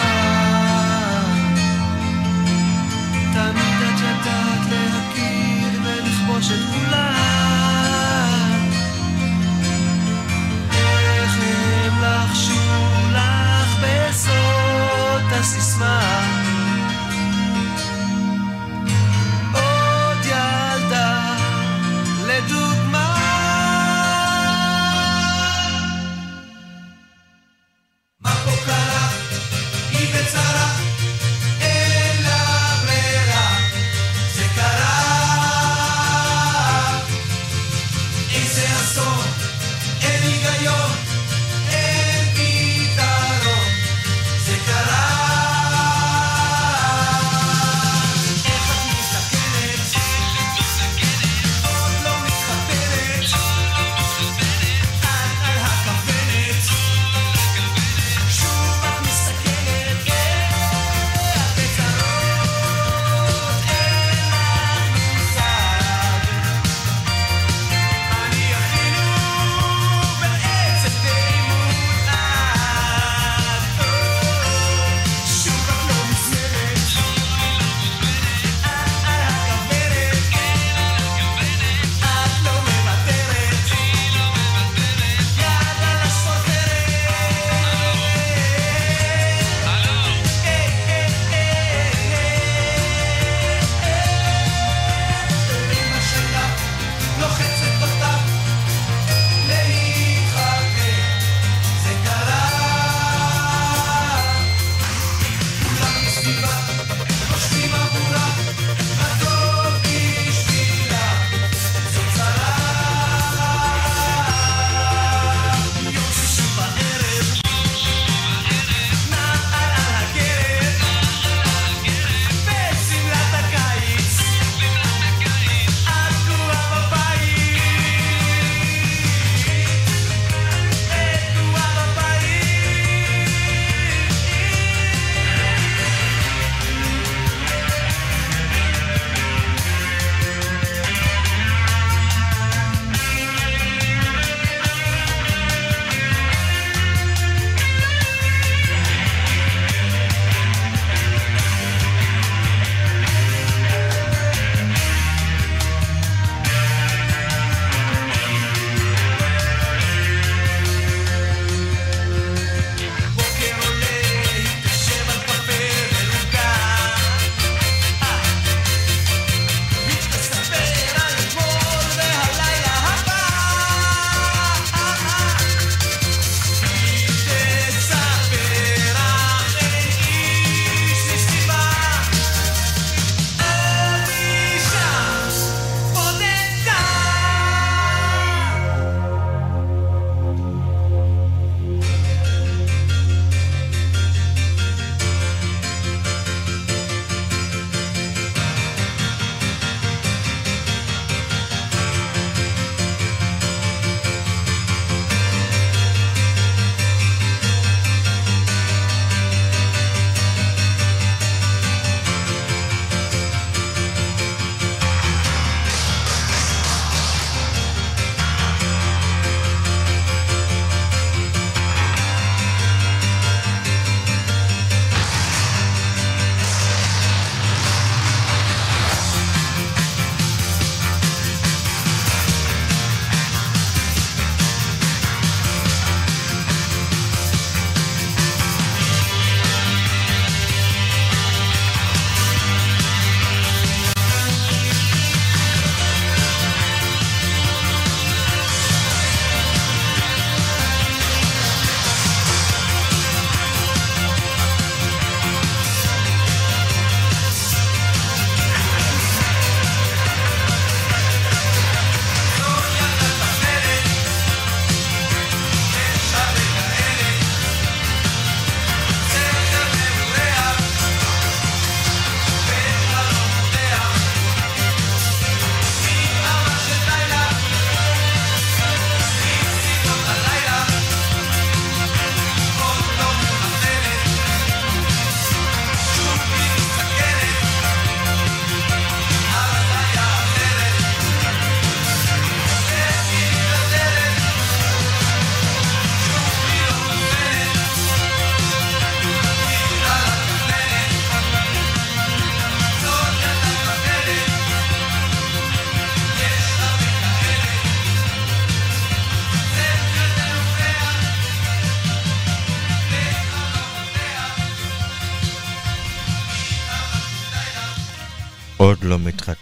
תמיד 3.32 3.78
את 3.82 4.00
ידעת 4.00 4.66
להכיר 4.70 5.80
ולכבוש 5.84 6.50
את 6.50 6.64
כולם. 6.72 7.88
איך 10.72 11.32
הם 11.42 12.02
לחשו 12.02 12.52
לך 13.12 13.76
בסוף 13.82 14.58
עוד 15.00 16.37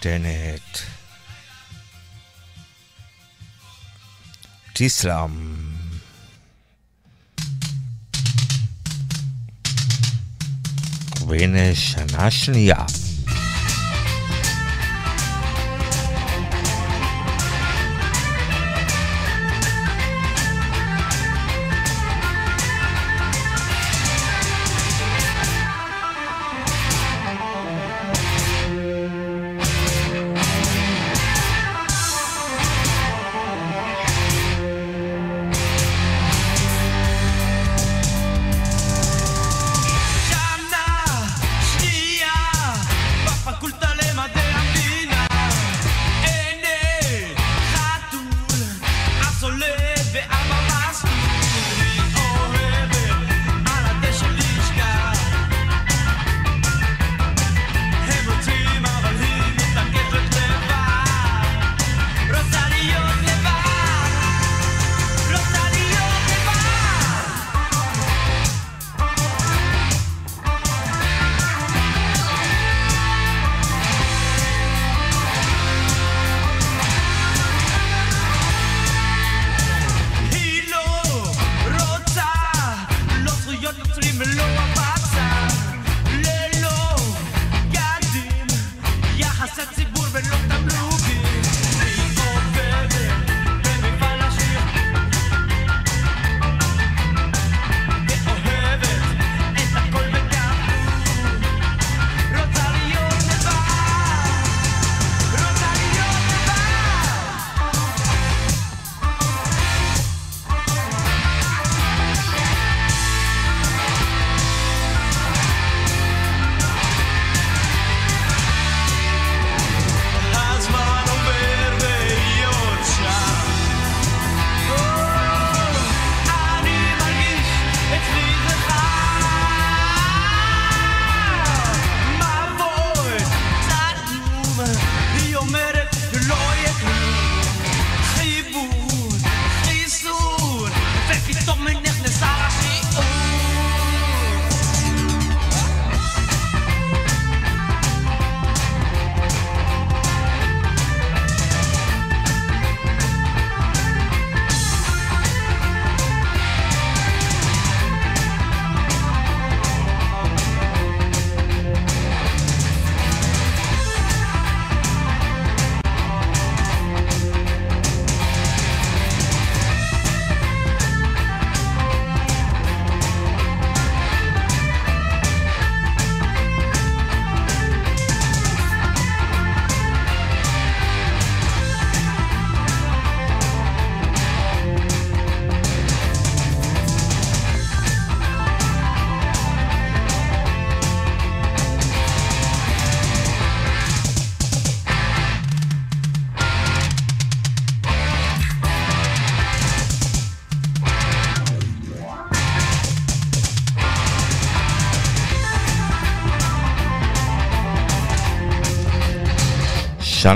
לא 0.07 0.19
מתחתנת. 0.19 0.83
תיסלאם. 4.73 5.57
והנה 11.29 11.75
שנה 11.75 12.31
שנייה. 12.31 13.06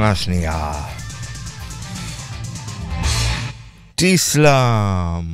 שנה 0.01 0.15
שנייה. 0.15 0.73
טיסלאם. 3.95 5.25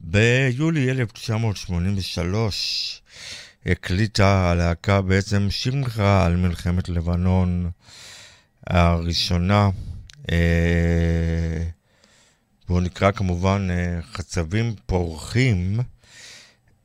ביולי 0.00 0.90
1983 0.90 3.02
הקליטה 3.66 4.50
הלהקה 4.50 5.00
בעצם 5.00 5.46
שמחה 5.50 6.26
על 6.26 6.36
מלחמת 6.36 6.88
לבנון 6.88 7.70
הראשונה. 8.66 9.68
אה, 10.30 11.64
והוא 12.68 12.80
נקרא 12.80 13.10
כמובן 13.10 13.68
אה, 13.70 14.02
חצבים 14.12 14.74
פורחים. 14.86 15.80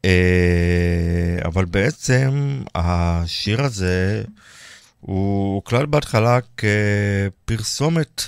אה, 0.05 1.37
אבל 1.45 1.65
בעצם 1.65 2.61
השיר 2.75 3.63
הזה 3.63 4.23
הוא 5.05 5.55
הוקלט 5.55 5.89
בהתחלה 5.89 6.39
כפרסומת 6.57 8.23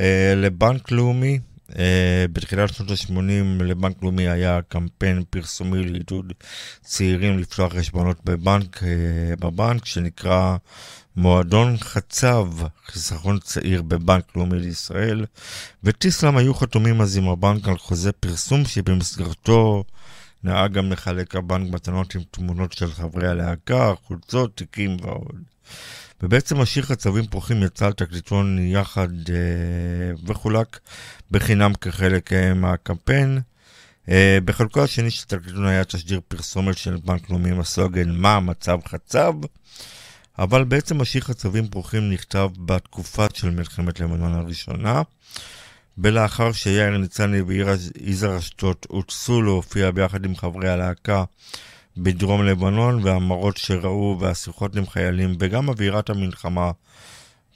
אה, 0.00 0.34
לבנק 0.36 0.90
לאומי. 0.90 1.38
אה, 1.78 2.24
בתחילת 2.32 2.74
שנות 2.74 2.90
ה-80 2.90 3.62
לבנק 3.62 4.02
לאומי 4.02 4.28
היה 4.28 4.60
קמפיין 4.68 5.22
פרסומי 5.30 5.84
לעידוד 5.84 6.32
צעירים 6.82 7.38
לפתוח 7.38 7.72
חשבונות 7.72 8.24
בבנק, 8.24 8.82
אה, 8.82 9.36
בבנק 9.40 9.84
שנקרא 9.84 10.56
מועדון 11.16 11.76
חצב, 11.78 12.48
חיסכון 12.86 13.38
צעיר 13.38 13.82
בבנק 13.82 14.36
לאומי 14.36 14.58
לישראל, 14.58 15.24
וטיסלאם 15.84 16.36
היו 16.36 16.54
חתומים 16.54 17.00
אז 17.00 17.16
עם 17.16 17.28
הבנק 17.28 17.68
על 17.68 17.78
חוזה 17.78 18.12
פרסום 18.12 18.64
שבמסגרתו 18.64 19.84
נהג 20.44 20.72
גם 20.72 20.92
לחלק 20.92 21.36
הבנק 21.36 21.74
מתנות 21.74 22.14
עם 22.14 22.22
תמונות 22.30 22.72
של 22.72 22.90
חברי 22.90 23.28
הלהקה, 23.28 23.94
חולצות, 24.06 24.56
תיקים 24.56 24.96
ועוד. 25.02 25.51
ובעצם 26.22 26.60
השיר 26.60 26.82
חצבים 26.82 27.26
פורחים 27.26 27.62
יצא 27.62 27.86
על 27.86 27.92
תקליטון 27.92 28.58
יחד 28.58 29.08
אה, 29.30 30.14
וחולק 30.26 30.80
בחינם 31.30 31.74
כחלק 31.74 32.32
אה, 32.32 32.54
מהקמפיין. 32.54 33.40
אה, 34.08 34.38
בחלקו 34.44 34.82
השני 34.82 35.10
של 35.10 35.22
התקליטון 35.26 35.66
היה 35.66 35.84
תשדיר 35.84 36.20
פרסומת 36.28 36.78
של 36.78 36.96
בנק 37.04 37.30
לאומי 37.30 37.50
עם 37.50 37.60
הסלוגן 37.60 38.10
מה 38.10 38.36
המצב 38.36 38.78
חצב, 38.88 39.32
אבל 40.38 40.64
בעצם 40.64 41.00
השיר 41.00 41.20
חצבים 41.20 41.68
פורחים 41.68 42.10
נכתב 42.10 42.48
בתקופה 42.58 43.26
של 43.34 43.50
מלחמת 43.50 44.00
לבנון 44.00 44.34
הראשונה. 44.34 45.02
ולאחר 45.98 46.52
שיאיר 46.52 46.98
ניצני 46.98 47.40
ויזהר 47.40 48.38
אשדוד 48.38 48.76
הוצאו 48.88 49.42
להופיע 49.42 49.90
ביחד 49.90 50.24
עם 50.24 50.36
חברי 50.36 50.68
הלהקה 50.68 51.24
בדרום 51.96 52.42
לבנון, 52.42 53.04
והמראות 53.04 53.56
שראו, 53.56 54.16
והשיחות 54.20 54.76
עם 54.76 54.86
חיילים, 54.86 55.36
וגם 55.38 55.68
אווירת 55.68 56.10
המלחמה 56.10 56.70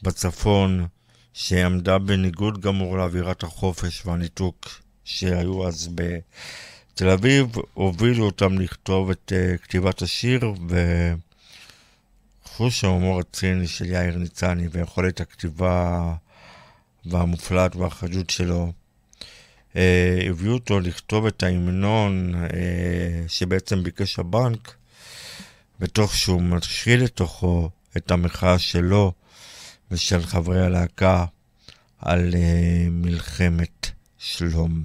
בצפון, 0.02 0.86
שעמדה 1.32 1.98
בניגוד 1.98 2.60
גמור 2.60 2.98
לאווירת 2.98 3.42
החופש 3.42 4.06
והניתוק 4.06 4.68
שהיו 5.04 5.68
אז 5.68 5.88
בתל 5.94 7.08
אביב, 7.08 7.46
הובילו 7.74 8.24
אותם 8.24 8.58
לכתוב 8.58 9.10
את 9.10 9.32
uh, 9.32 9.58
כתיבת 9.58 10.02
השיר, 10.02 10.52
וחוש 12.44 12.84
ההומור 12.84 13.20
הציני 13.20 13.66
של 13.66 13.84
יאיר 13.84 14.16
ניצני 14.16 14.68
ויכולת 14.68 15.20
הכתיבה 15.20 16.14
והמופלט 17.06 17.76
והחדות 17.76 18.30
שלו, 18.30 18.72
הביאו 20.30 20.54
אותו 20.54 20.80
לכתוב 20.80 21.26
את 21.26 21.42
ההמנון 21.42 22.34
uh, 22.34 22.48
שבעצם 23.28 23.82
ביקש 23.82 24.18
הבנק, 24.18 24.74
ותוך 25.80 26.14
שהוא 26.14 26.42
משחיל 26.42 27.04
לתוכו 27.04 27.70
את 27.96 28.10
המחאה 28.10 28.58
שלו 28.58 29.12
ושל 29.90 30.22
חברי 30.22 30.64
הלהקה 30.64 31.24
על 31.98 32.30
uh, 32.32 32.36
מלחמת 32.90 33.90
שלום 34.18 34.84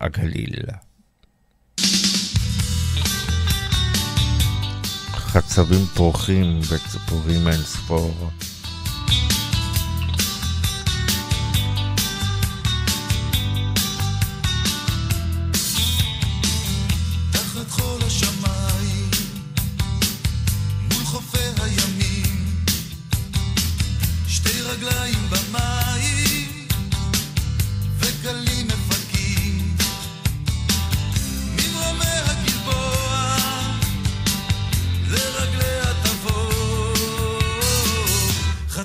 הגליל. 0.00 0.56
חצבים 5.14 5.86
פורחים 5.94 6.58
וציפורים 6.58 7.48
אין 7.48 7.62
ספור. 7.62 8.30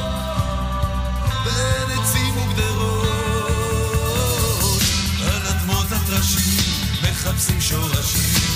בין 1.46 2.00
עצים 2.00 2.38
וגדרות, 2.38 3.08
על 5.22 5.48
אדמות 5.48 5.91
הטרשים 5.91 6.64
מחפשים 7.04 7.62
שורשים 7.62 8.48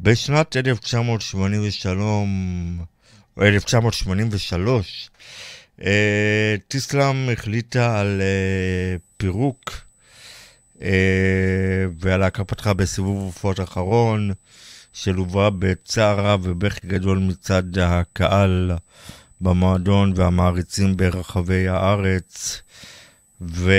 בשנת 0.00 0.56
1983, 0.56 1.86
או 3.36 3.42
1983, 3.42 5.10
אה, 5.82 6.54
טיסלאם 6.68 7.28
החליטה 7.32 8.00
על 8.00 8.20
אה, 8.20 8.96
פירוק, 9.16 9.70
אה, 10.82 11.86
והלהקה 12.00 12.44
פתחה 12.44 12.74
בסיבוב 12.74 13.24
הופעות 13.24 13.60
אחרון, 13.60 14.30
שלווה 14.92 15.50
בצער 15.50 16.20
רב 16.20 16.40
ובכי 16.44 16.86
גדול 16.86 17.18
מצד 17.18 17.78
הקהל 17.78 18.72
במועדון 19.40 20.12
והמעריצים 20.16 20.96
ברחבי 20.96 21.68
הארץ. 21.68 22.62
ו... 23.40 23.72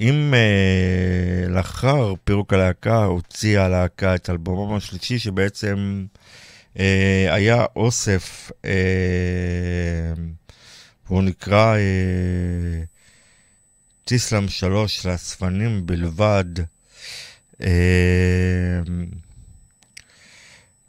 אם 0.00 0.34
אה, 0.34 1.48
לאחר 1.48 2.14
פירוק 2.24 2.52
הלהקה 2.52 3.04
הוציאה 3.04 3.64
הלהקה 3.64 4.14
את 4.14 4.30
אלבומם 4.30 4.74
השלישי 4.74 5.18
שבעצם 5.18 6.06
אה, 6.78 7.26
היה 7.34 7.64
אוסף, 7.76 8.50
אה, 8.64 8.70
והוא 11.06 11.22
נקרא 11.22 11.76
אה, 11.76 12.82
טיסלאם 14.04 14.48
3 14.48 15.06
לאספנים 15.06 15.86
בלבד. 15.86 16.44
אה, 17.62 18.80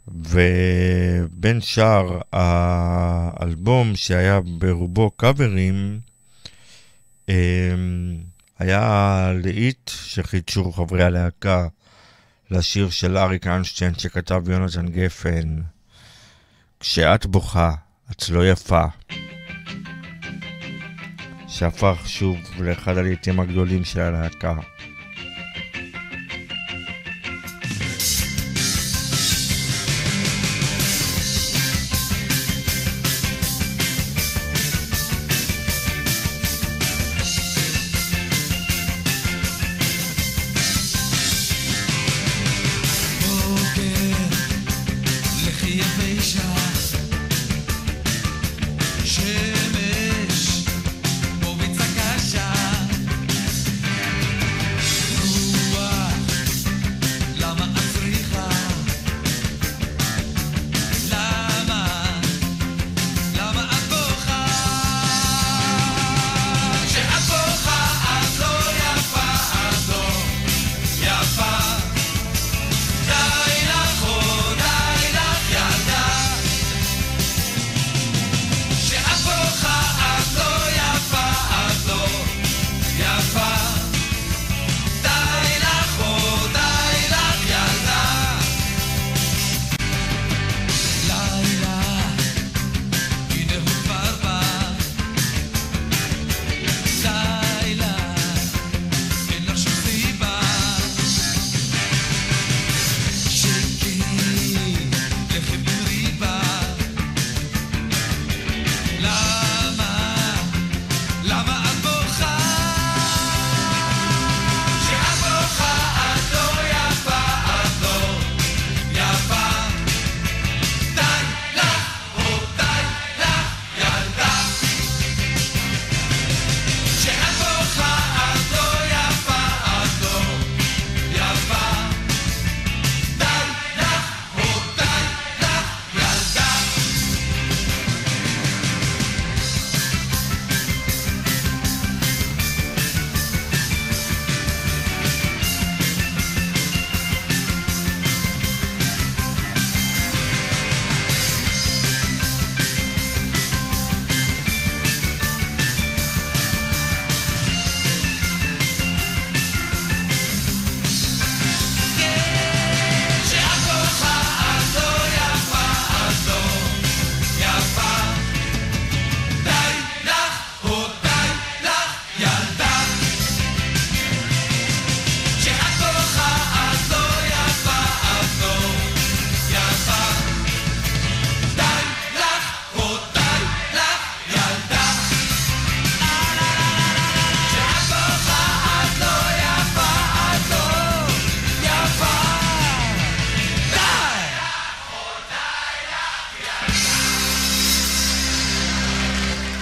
ובין 0.07 1.61
שאר 1.61 2.19
האלבום 2.33 3.95
שהיה 3.95 4.39
ברובו 4.59 5.11
קאברים, 5.11 5.99
אה, 7.29 7.35
היה 8.61 9.31
להיט 9.43 9.89
שחידשו 9.89 10.71
חברי 10.71 11.03
הלהקה 11.03 11.67
לשיר 12.51 12.89
של 12.89 13.17
אריק 13.17 13.47
איינשטיין 13.47 13.93
שכתב 13.95 14.49
יונתן 14.49 14.88
גפן, 14.88 15.61
כשאת 16.79 17.25
בוכה, 17.25 17.73
את 18.11 18.29
לא 18.29 18.49
יפה, 18.49 18.83
שהפך 21.47 21.97
שוב 22.05 22.38
לאחד 22.59 22.97
הלהיטים 22.97 23.39
הגדולים 23.39 23.83
של 23.83 23.99
הלהקה. 23.99 24.55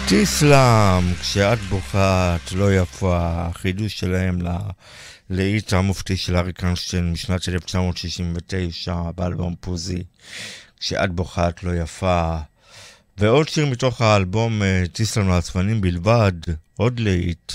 תיסלאם, 0.10 1.14
כשאת 1.22 1.60
בוכה 1.60 2.36
את 2.36 2.52
לא 2.52 2.73
יפה, 2.73 3.18
החידוש 3.22 3.99
שלהם 3.99 4.40
ללהיט 5.30 5.73
המופתי 5.73 6.18
של 6.18 6.36
אריק 6.36 6.64
איינשטיין 6.64 7.11
משנת 7.11 7.49
1969 7.49 8.95
באלבום 9.15 9.56
פוזי, 9.60 10.03
כשאת 10.80 11.11
בוכה 11.11 11.49
את 11.49 11.64
לא 11.64 11.76
יפה. 11.76 12.38
ועוד 13.18 13.48
שיר 13.49 13.65
מתוך 13.65 14.02
האלבום 14.02 14.64
אה, 14.64 14.84
תיסלאם 14.94 15.30
לעצבנים 15.30 15.81
בלבד, 15.81 16.34
עוד 16.77 16.99
להיט, 16.99 17.53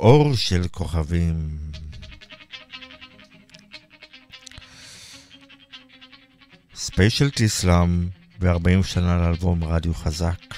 אור 0.00 0.34
של 0.34 0.68
כוכבים. 0.68 1.58
ספיישל 6.74 7.30
תיסלאם 7.30 8.21
ו-40 8.42 8.82
שנה 8.86 9.16
לאלבום 9.16 9.64
רדיו 9.64 9.94
חזק. 9.94 10.54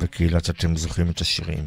בקהילת 0.00 0.50
אתם 0.50 0.76
זוכרים 0.76 1.10
את 1.10 1.20
השירים. 1.20 1.64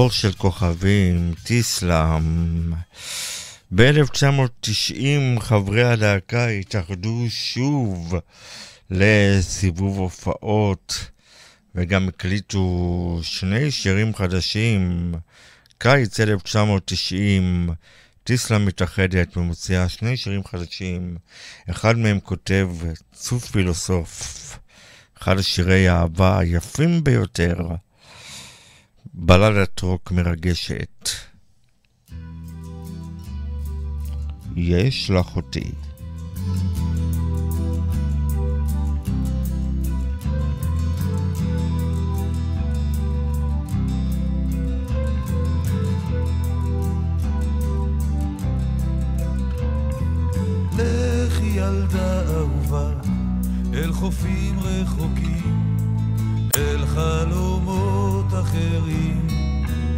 אור 0.00 0.10
של 0.10 0.32
כוכבים, 0.32 1.34
טיסלאם. 1.42 2.72
ב-1990 3.74 5.40
חברי 5.40 5.84
הלהקה 5.84 6.48
התאחדו 6.48 7.24
שוב 7.28 8.14
לסיבוב 8.90 9.98
הופעות 9.98 11.10
וגם 11.74 12.08
הקליטו 12.08 13.18
שני 13.22 13.70
שירים 13.70 14.14
חדשים. 14.14 15.14
קיץ 15.78 16.20
1990, 16.20 17.70
טיסלה 18.24 18.58
מתאחדת 18.58 19.36
ומוציאה 19.36 19.88
שני 19.88 20.16
שירים 20.16 20.44
חדשים. 20.44 21.16
אחד 21.70 21.98
מהם 21.98 22.20
כותב 22.20 22.70
צוף 23.12 23.50
פילוסוף, 23.50 24.58
אחד 25.18 25.38
השירי 25.38 25.88
האהבה 25.88 26.38
היפים 26.38 27.04
ביותר. 27.04 27.56
בלדת 29.14 29.80
רוק 29.80 30.12
מרגשת. 30.12 31.08
יש 34.56 35.10
לך 35.10 35.36
אותי. 35.36 35.70
לכי 50.72 51.44
ילדה 51.44 52.22
אהובה 52.34 52.92
אל 53.74 53.92
חופים 53.92 54.58
רחוקים 54.58 55.76
אל 56.56 56.86
חלומות 56.86 58.19
אחרים. 58.40 59.26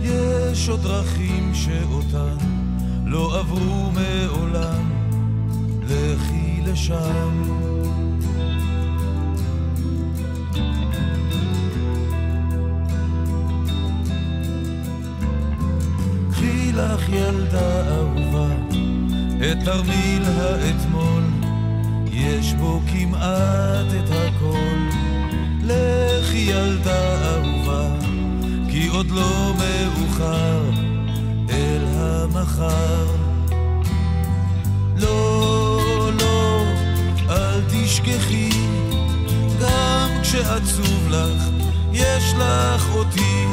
יש 0.02 0.68
עוד 0.68 0.82
דרכים 0.82 1.54
שאותן 1.54 2.36
לא 3.06 3.38
עברו 3.38 3.90
מעולם. 3.90 4.90
לכי 5.82 6.60
לשם. 6.66 7.42
קחי 16.30 16.72
לך 16.72 17.08
ילדה 17.08 17.88
אהובה 17.88 18.46
את 19.36 19.58
תרמיל 19.64 20.22
האתמול. 20.24 21.22
יש 22.12 22.54
בו 22.54 22.80
כמעט 22.92 23.86
את 23.98 24.10
הכל. 24.10 25.02
לכי 25.64 26.38
ילדה 26.38 27.34
אהובה, 27.34 27.88
כי 28.72 28.86
עוד 28.88 29.10
לא 29.10 29.54
מאוחר 29.58 30.60
אל 31.50 31.84
המחר. 31.94 33.06
לא, 34.96 36.10
לא, 36.20 36.62
אל 37.30 37.60
תשכחי, 37.68 38.50
גם 39.60 40.08
כשעצוב 40.22 41.08
לך, 41.10 41.42
יש 41.92 42.34
לך 42.38 42.94
אותי. 42.94 43.46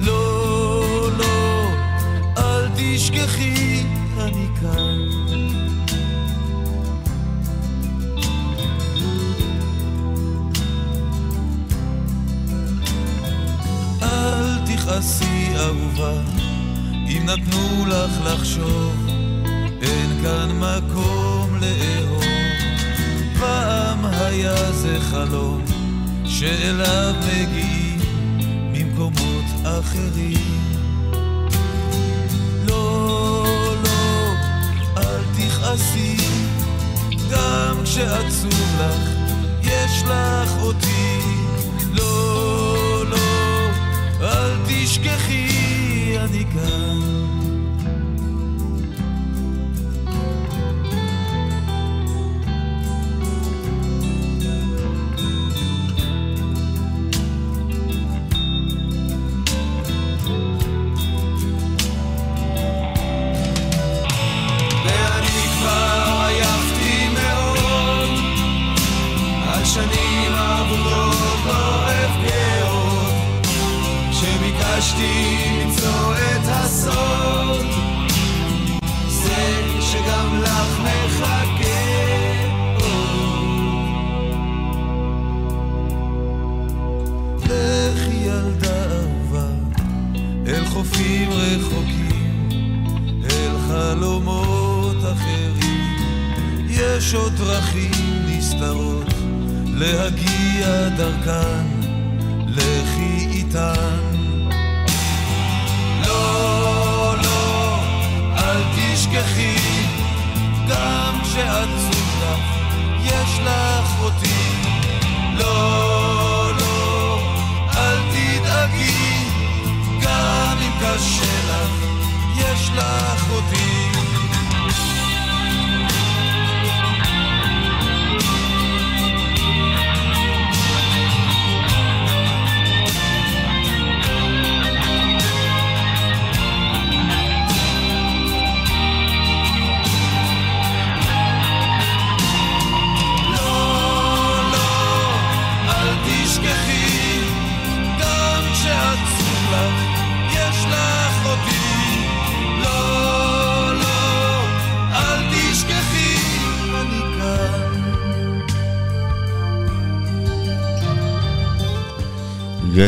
לא, 0.00 1.08
לא, 1.18 1.64
אל 2.38 2.68
תשכחי, 2.76 3.82
אני 4.18 4.46
כאן. 4.60 5.63
תכעסי 14.66 15.48
אהובה, 15.56 16.12
אם 16.92 17.22
נתנו 17.26 17.86
לך 17.86 18.10
לחשוב, 18.24 19.06
אין 19.82 20.22
כאן 20.22 20.48
מקום 20.58 21.60
לאהוב. 21.60 22.24
פעם 23.38 24.04
היה 24.04 24.72
זה 24.72 24.98
חלום, 25.00 25.64
שאליו 26.24 27.14
מגיעים 27.26 28.00
ממקומות 28.72 29.44
אחרים. 29.64 30.60
לא, 32.66 33.44
לא, 33.84 34.32
אל 34.96 35.20
תכעסי, 35.36 36.16
גם 37.30 37.76
כשעצוב 37.84 38.76
לך, 38.80 39.10
יש 39.62 40.02
לך 40.02 40.62
אותי. 40.62 41.43
אל 44.24 44.56
תשכחי, 44.66 46.18
אני 46.18 46.44
כאן. 46.52 47.13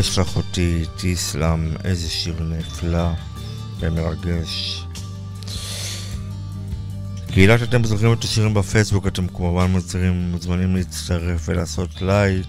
יש 0.07 0.17
לך 0.17 0.35
אותי, 0.35 0.83
תיסלם, 0.97 1.73
איזה 1.83 2.09
שיר 2.09 2.43
נפלא 2.43 3.09
ומרגש. 3.79 4.83
קהילת 7.31 7.63
אתם 7.63 7.83
זוכרים 7.83 8.13
את 8.13 8.23
השירים 8.23 8.53
בפייסבוק, 8.53 9.07
אתם 9.07 9.27
כמובן 9.27 9.71
מוזרים, 9.71 10.13
מוזמנים 10.13 10.75
להצטרף 10.75 11.41
ולעשות 11.49 12.01
לייק. 12.01 12.47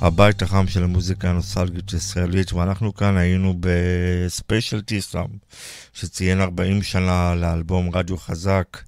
הבית 0.00 0.42
החם 0.42 0.66
של 0.66 0.84
המוזיקה 0.84 1.30
הנוסטלגית 1.30 1.90
הישראלית, 1.90 2.52
ואנחנו 2.52 2.94
כאן 2.94 3.16
היינו 3.16 3.54
בספיישל 3.60 4.80
תיסלם, 4.80 5.30
שציין 5.92 6.40
40 6.40 6.82
שנה 6.82 7.34
לאלבום 7.34 7.90
רדיו 7.96 8.16
חזק. 8.18 8.78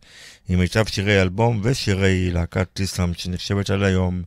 עם 0.48 0.59
מיטב 0.59 0.86
שירי 0.86 1.23
אלבום 1.23 1.60
ושירי 1.62 2.31
להקת 2.31 2.68
תיסלם, 2.73 3.15
שנחשבת 3.14 3.70
עד 3.70 3.82
היום 3.82 4.23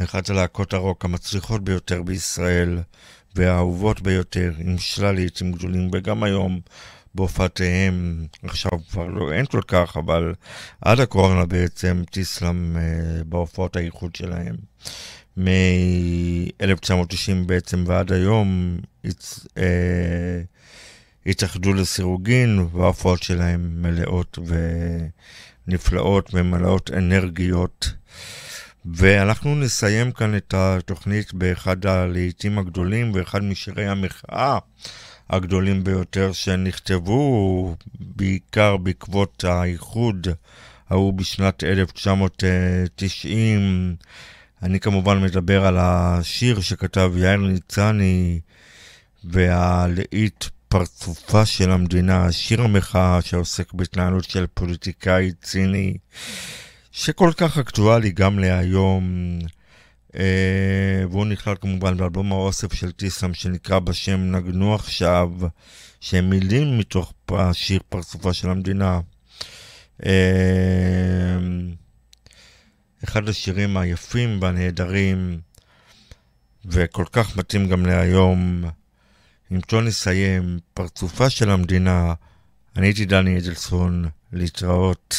לאחת 0.00 0.30
הלהקות 0.30 0.72
הרוק 0.72 1.04
המצליחות 1.04 1.64
ביותר 1.64 2.02
בישראל, 2.02 2.78
והאהובות 3.34 4.00
ביותר, 4.00 4.52
עם 4.58 4.78
שלל 4.78 5.14
לעיתים 5.14 5.52
גדולים, 5.52 5.90
וגם 5.92 6.22
היום 6.22 6.60
בהופעתיהם, 7.14 8.26
עכשיו 8.42 8.70
כבר 8.90 9.06
לא, 9.06 9.32
אין 9.32 9.46
כל 9.46 9.60
כך, 9.66 9.96
אבל 9.96 10.34
עד 10.80 11.00
הקורונה 11.00 11.46
בעצם, 11.46 12.02
טיסלאם 12.10 12.76
אה, 12.76 12.82
בהופעות 13.24 13.76
האיחוד 13.76 14.14
שלהם. 14.14 14.56
מ-1990 15.36 17.46
בעצם 17.46 17.84
ועד 17.86 18.12
היום 18.12 18.78
הצ... 19.04 19.46
אה, 19.58 20.42
התאחדו 21.26 21.74
לסירוגין, 21.74 22.66
וההופעות 22.72 23.22
שלהם 23.22 23.82
מלאות 23.82 24.38
ונפלאות 25.68 26.30
ומלאות 26.34 26.90
אנרגיות. 26.90 27.92
ואנחנו 28.94 29.54
נסיים 29.54 30.12
כאן 30.12 30.36
את 30.36 30.54
התוכנית 30.56 31.34
באחד 31.34 31.86
הלעיתים 31.86 32.58
הגדולים 32.58 33.12
ואחד 33.14 33.42
משירי 33.42 33.86
המחאה 33.86 34.58
הגדולים 35.30 35.84
ביותר 35.84 36.32
שנכתבו 36.32 37.76
בעיקר 38.00 38.76
בעקבות 38.76 39.44
האיחוד 39.44 40.26
ההוא 40.90 41.12
בשנת 41.12 41.64
1990. 41.64 43.96
אני 44.62 44.80
כמובן 44.80 45.22
מדבר 45.22 45.66
על 45.66 45.76
השיר 45.78 46.60
שכתב 46.60 47.12
יאיר 47.16 47.36
ניצני 47.36 48.40
והלעיט 49.24 50.44
פרצופה 50.74 51.46
של 51.46 51.70
המדינה, 51.70 52.32
שיר 52.32 52.62
המחאה 52.62 53.22
שעוסק 53.22 53.72
בהתנהלות 53.72 54.24
של 54.24 54.46
פוליטיקאי 54.54 55.32
ציני, 55.42 55.96
שכל 56.92 57.30
כך 57.36 57.58
אקטואלי 57.58 58.10
גם 58.10 58.38
להיום, 58.38 59.38
אה, 60.16 61.04
והוא 61.10 61.26
נכלל 61.26 61.54
כמובן 61.60 61.96
באלבום 61.96 62.32
האוסף 62.32 62.72
של 62.72 62.92
טיסם 62.92 63.34
שנקרא 63.34 63.78
בשם 63.78 64.20
נגנו 64.20 64.74
עכשיו, 64.74 65.30
שהם 66.00 66.30
מילים 66.30 66.78
מתוך 66.78 67.12
השיר 67.30 67.80
פרצופה 67.88 68.32
של 68.32 68.50
המדינה. 68.50 69.00
אה, 70.06 71.38
אחד 73.04 73.28
השירים 73.28 73.76
היפים 73.76 74.38
והנהדרים, 74.42 75.40
וכל 76.64 77.04
כך 77.12 77.36
מתאים 77.36 77.68
גם 77.68 77.86
להיום. 77.86 78.64
טון 79.66 79.84
נסיים, 79.84 80.58
פרצופה 80.74 81.30
של 81.30 81.50
המדינה, 81.50 82.14
אני 82.76 82.86
הייתי 82.86 83.04
דני 83.04 83.38
אדלסון, 83.38 84.08
להתראות. 84.32 85.16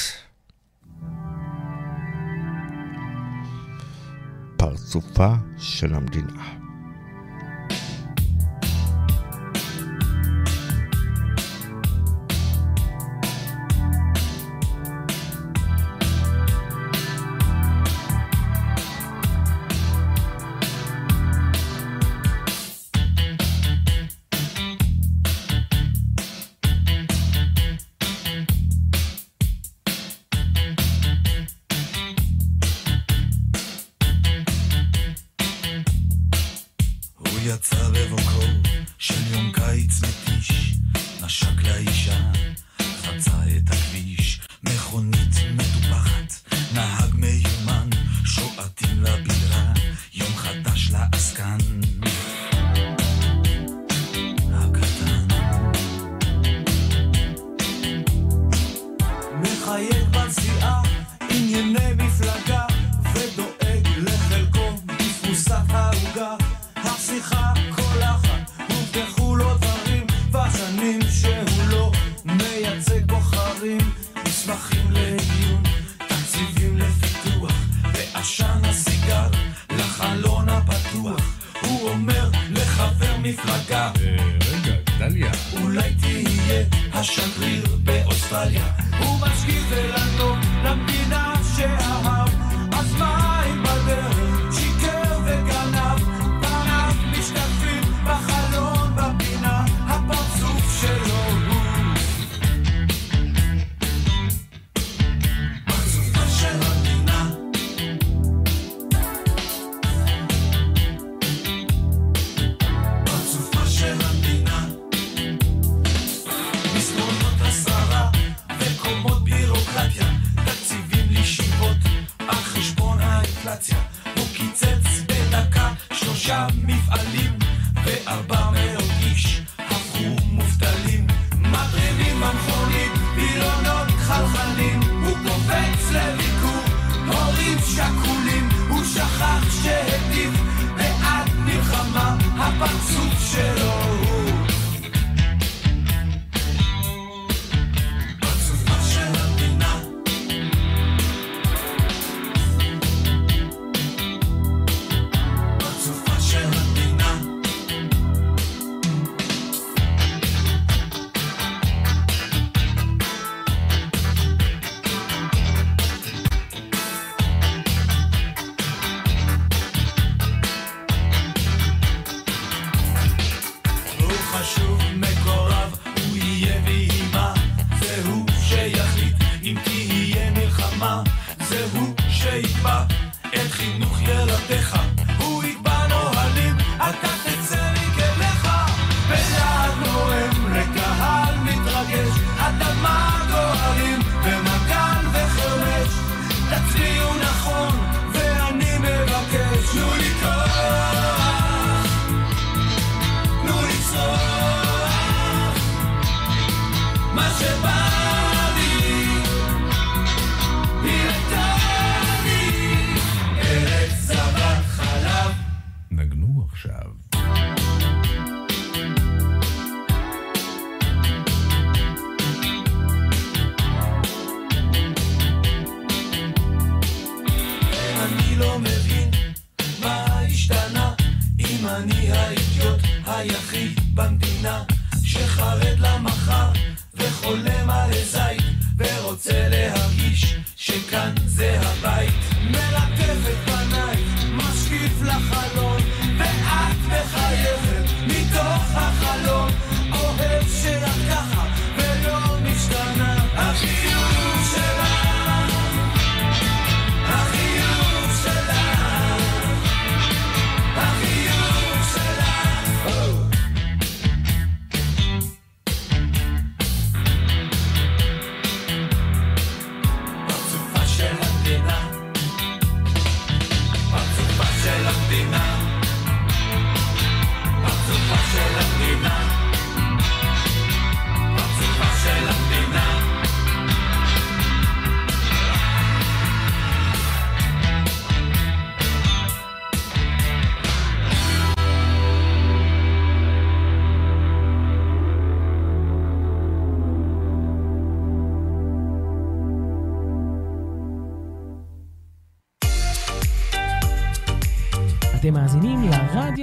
פרצופה 4.58 5.34
של 5.58 5.94
המדינה. 5.94 6.65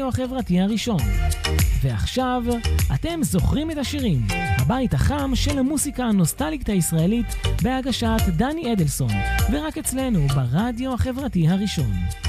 הרדיו 0.02 0.08
החברתי 0.08 0.60
הראשון. 0.60 1.00
ועכשיו, 1.82 2.44
אתם 2.94 3.22
זוכרים 3.22 3.70
את 3.70 3.76
השירים, 3.78 4.26
הבית 4.58 4.94
החם 4.94 5.30
של 5.34 5.58
המוסיקה 5.58 6.04
הנוסטליקת 6.04 6.68
הישראלית 6.68 7.26
בהגשת 7.62 8.20
דני 8.36 8.72
אדלסון, 8.72 9.10
ורק 9.52 9.78
אצלנו 9.78 10.26
ברדיו 10.28 10.94
החברתי 10.94 11.48
הראשון. 11.48 12.21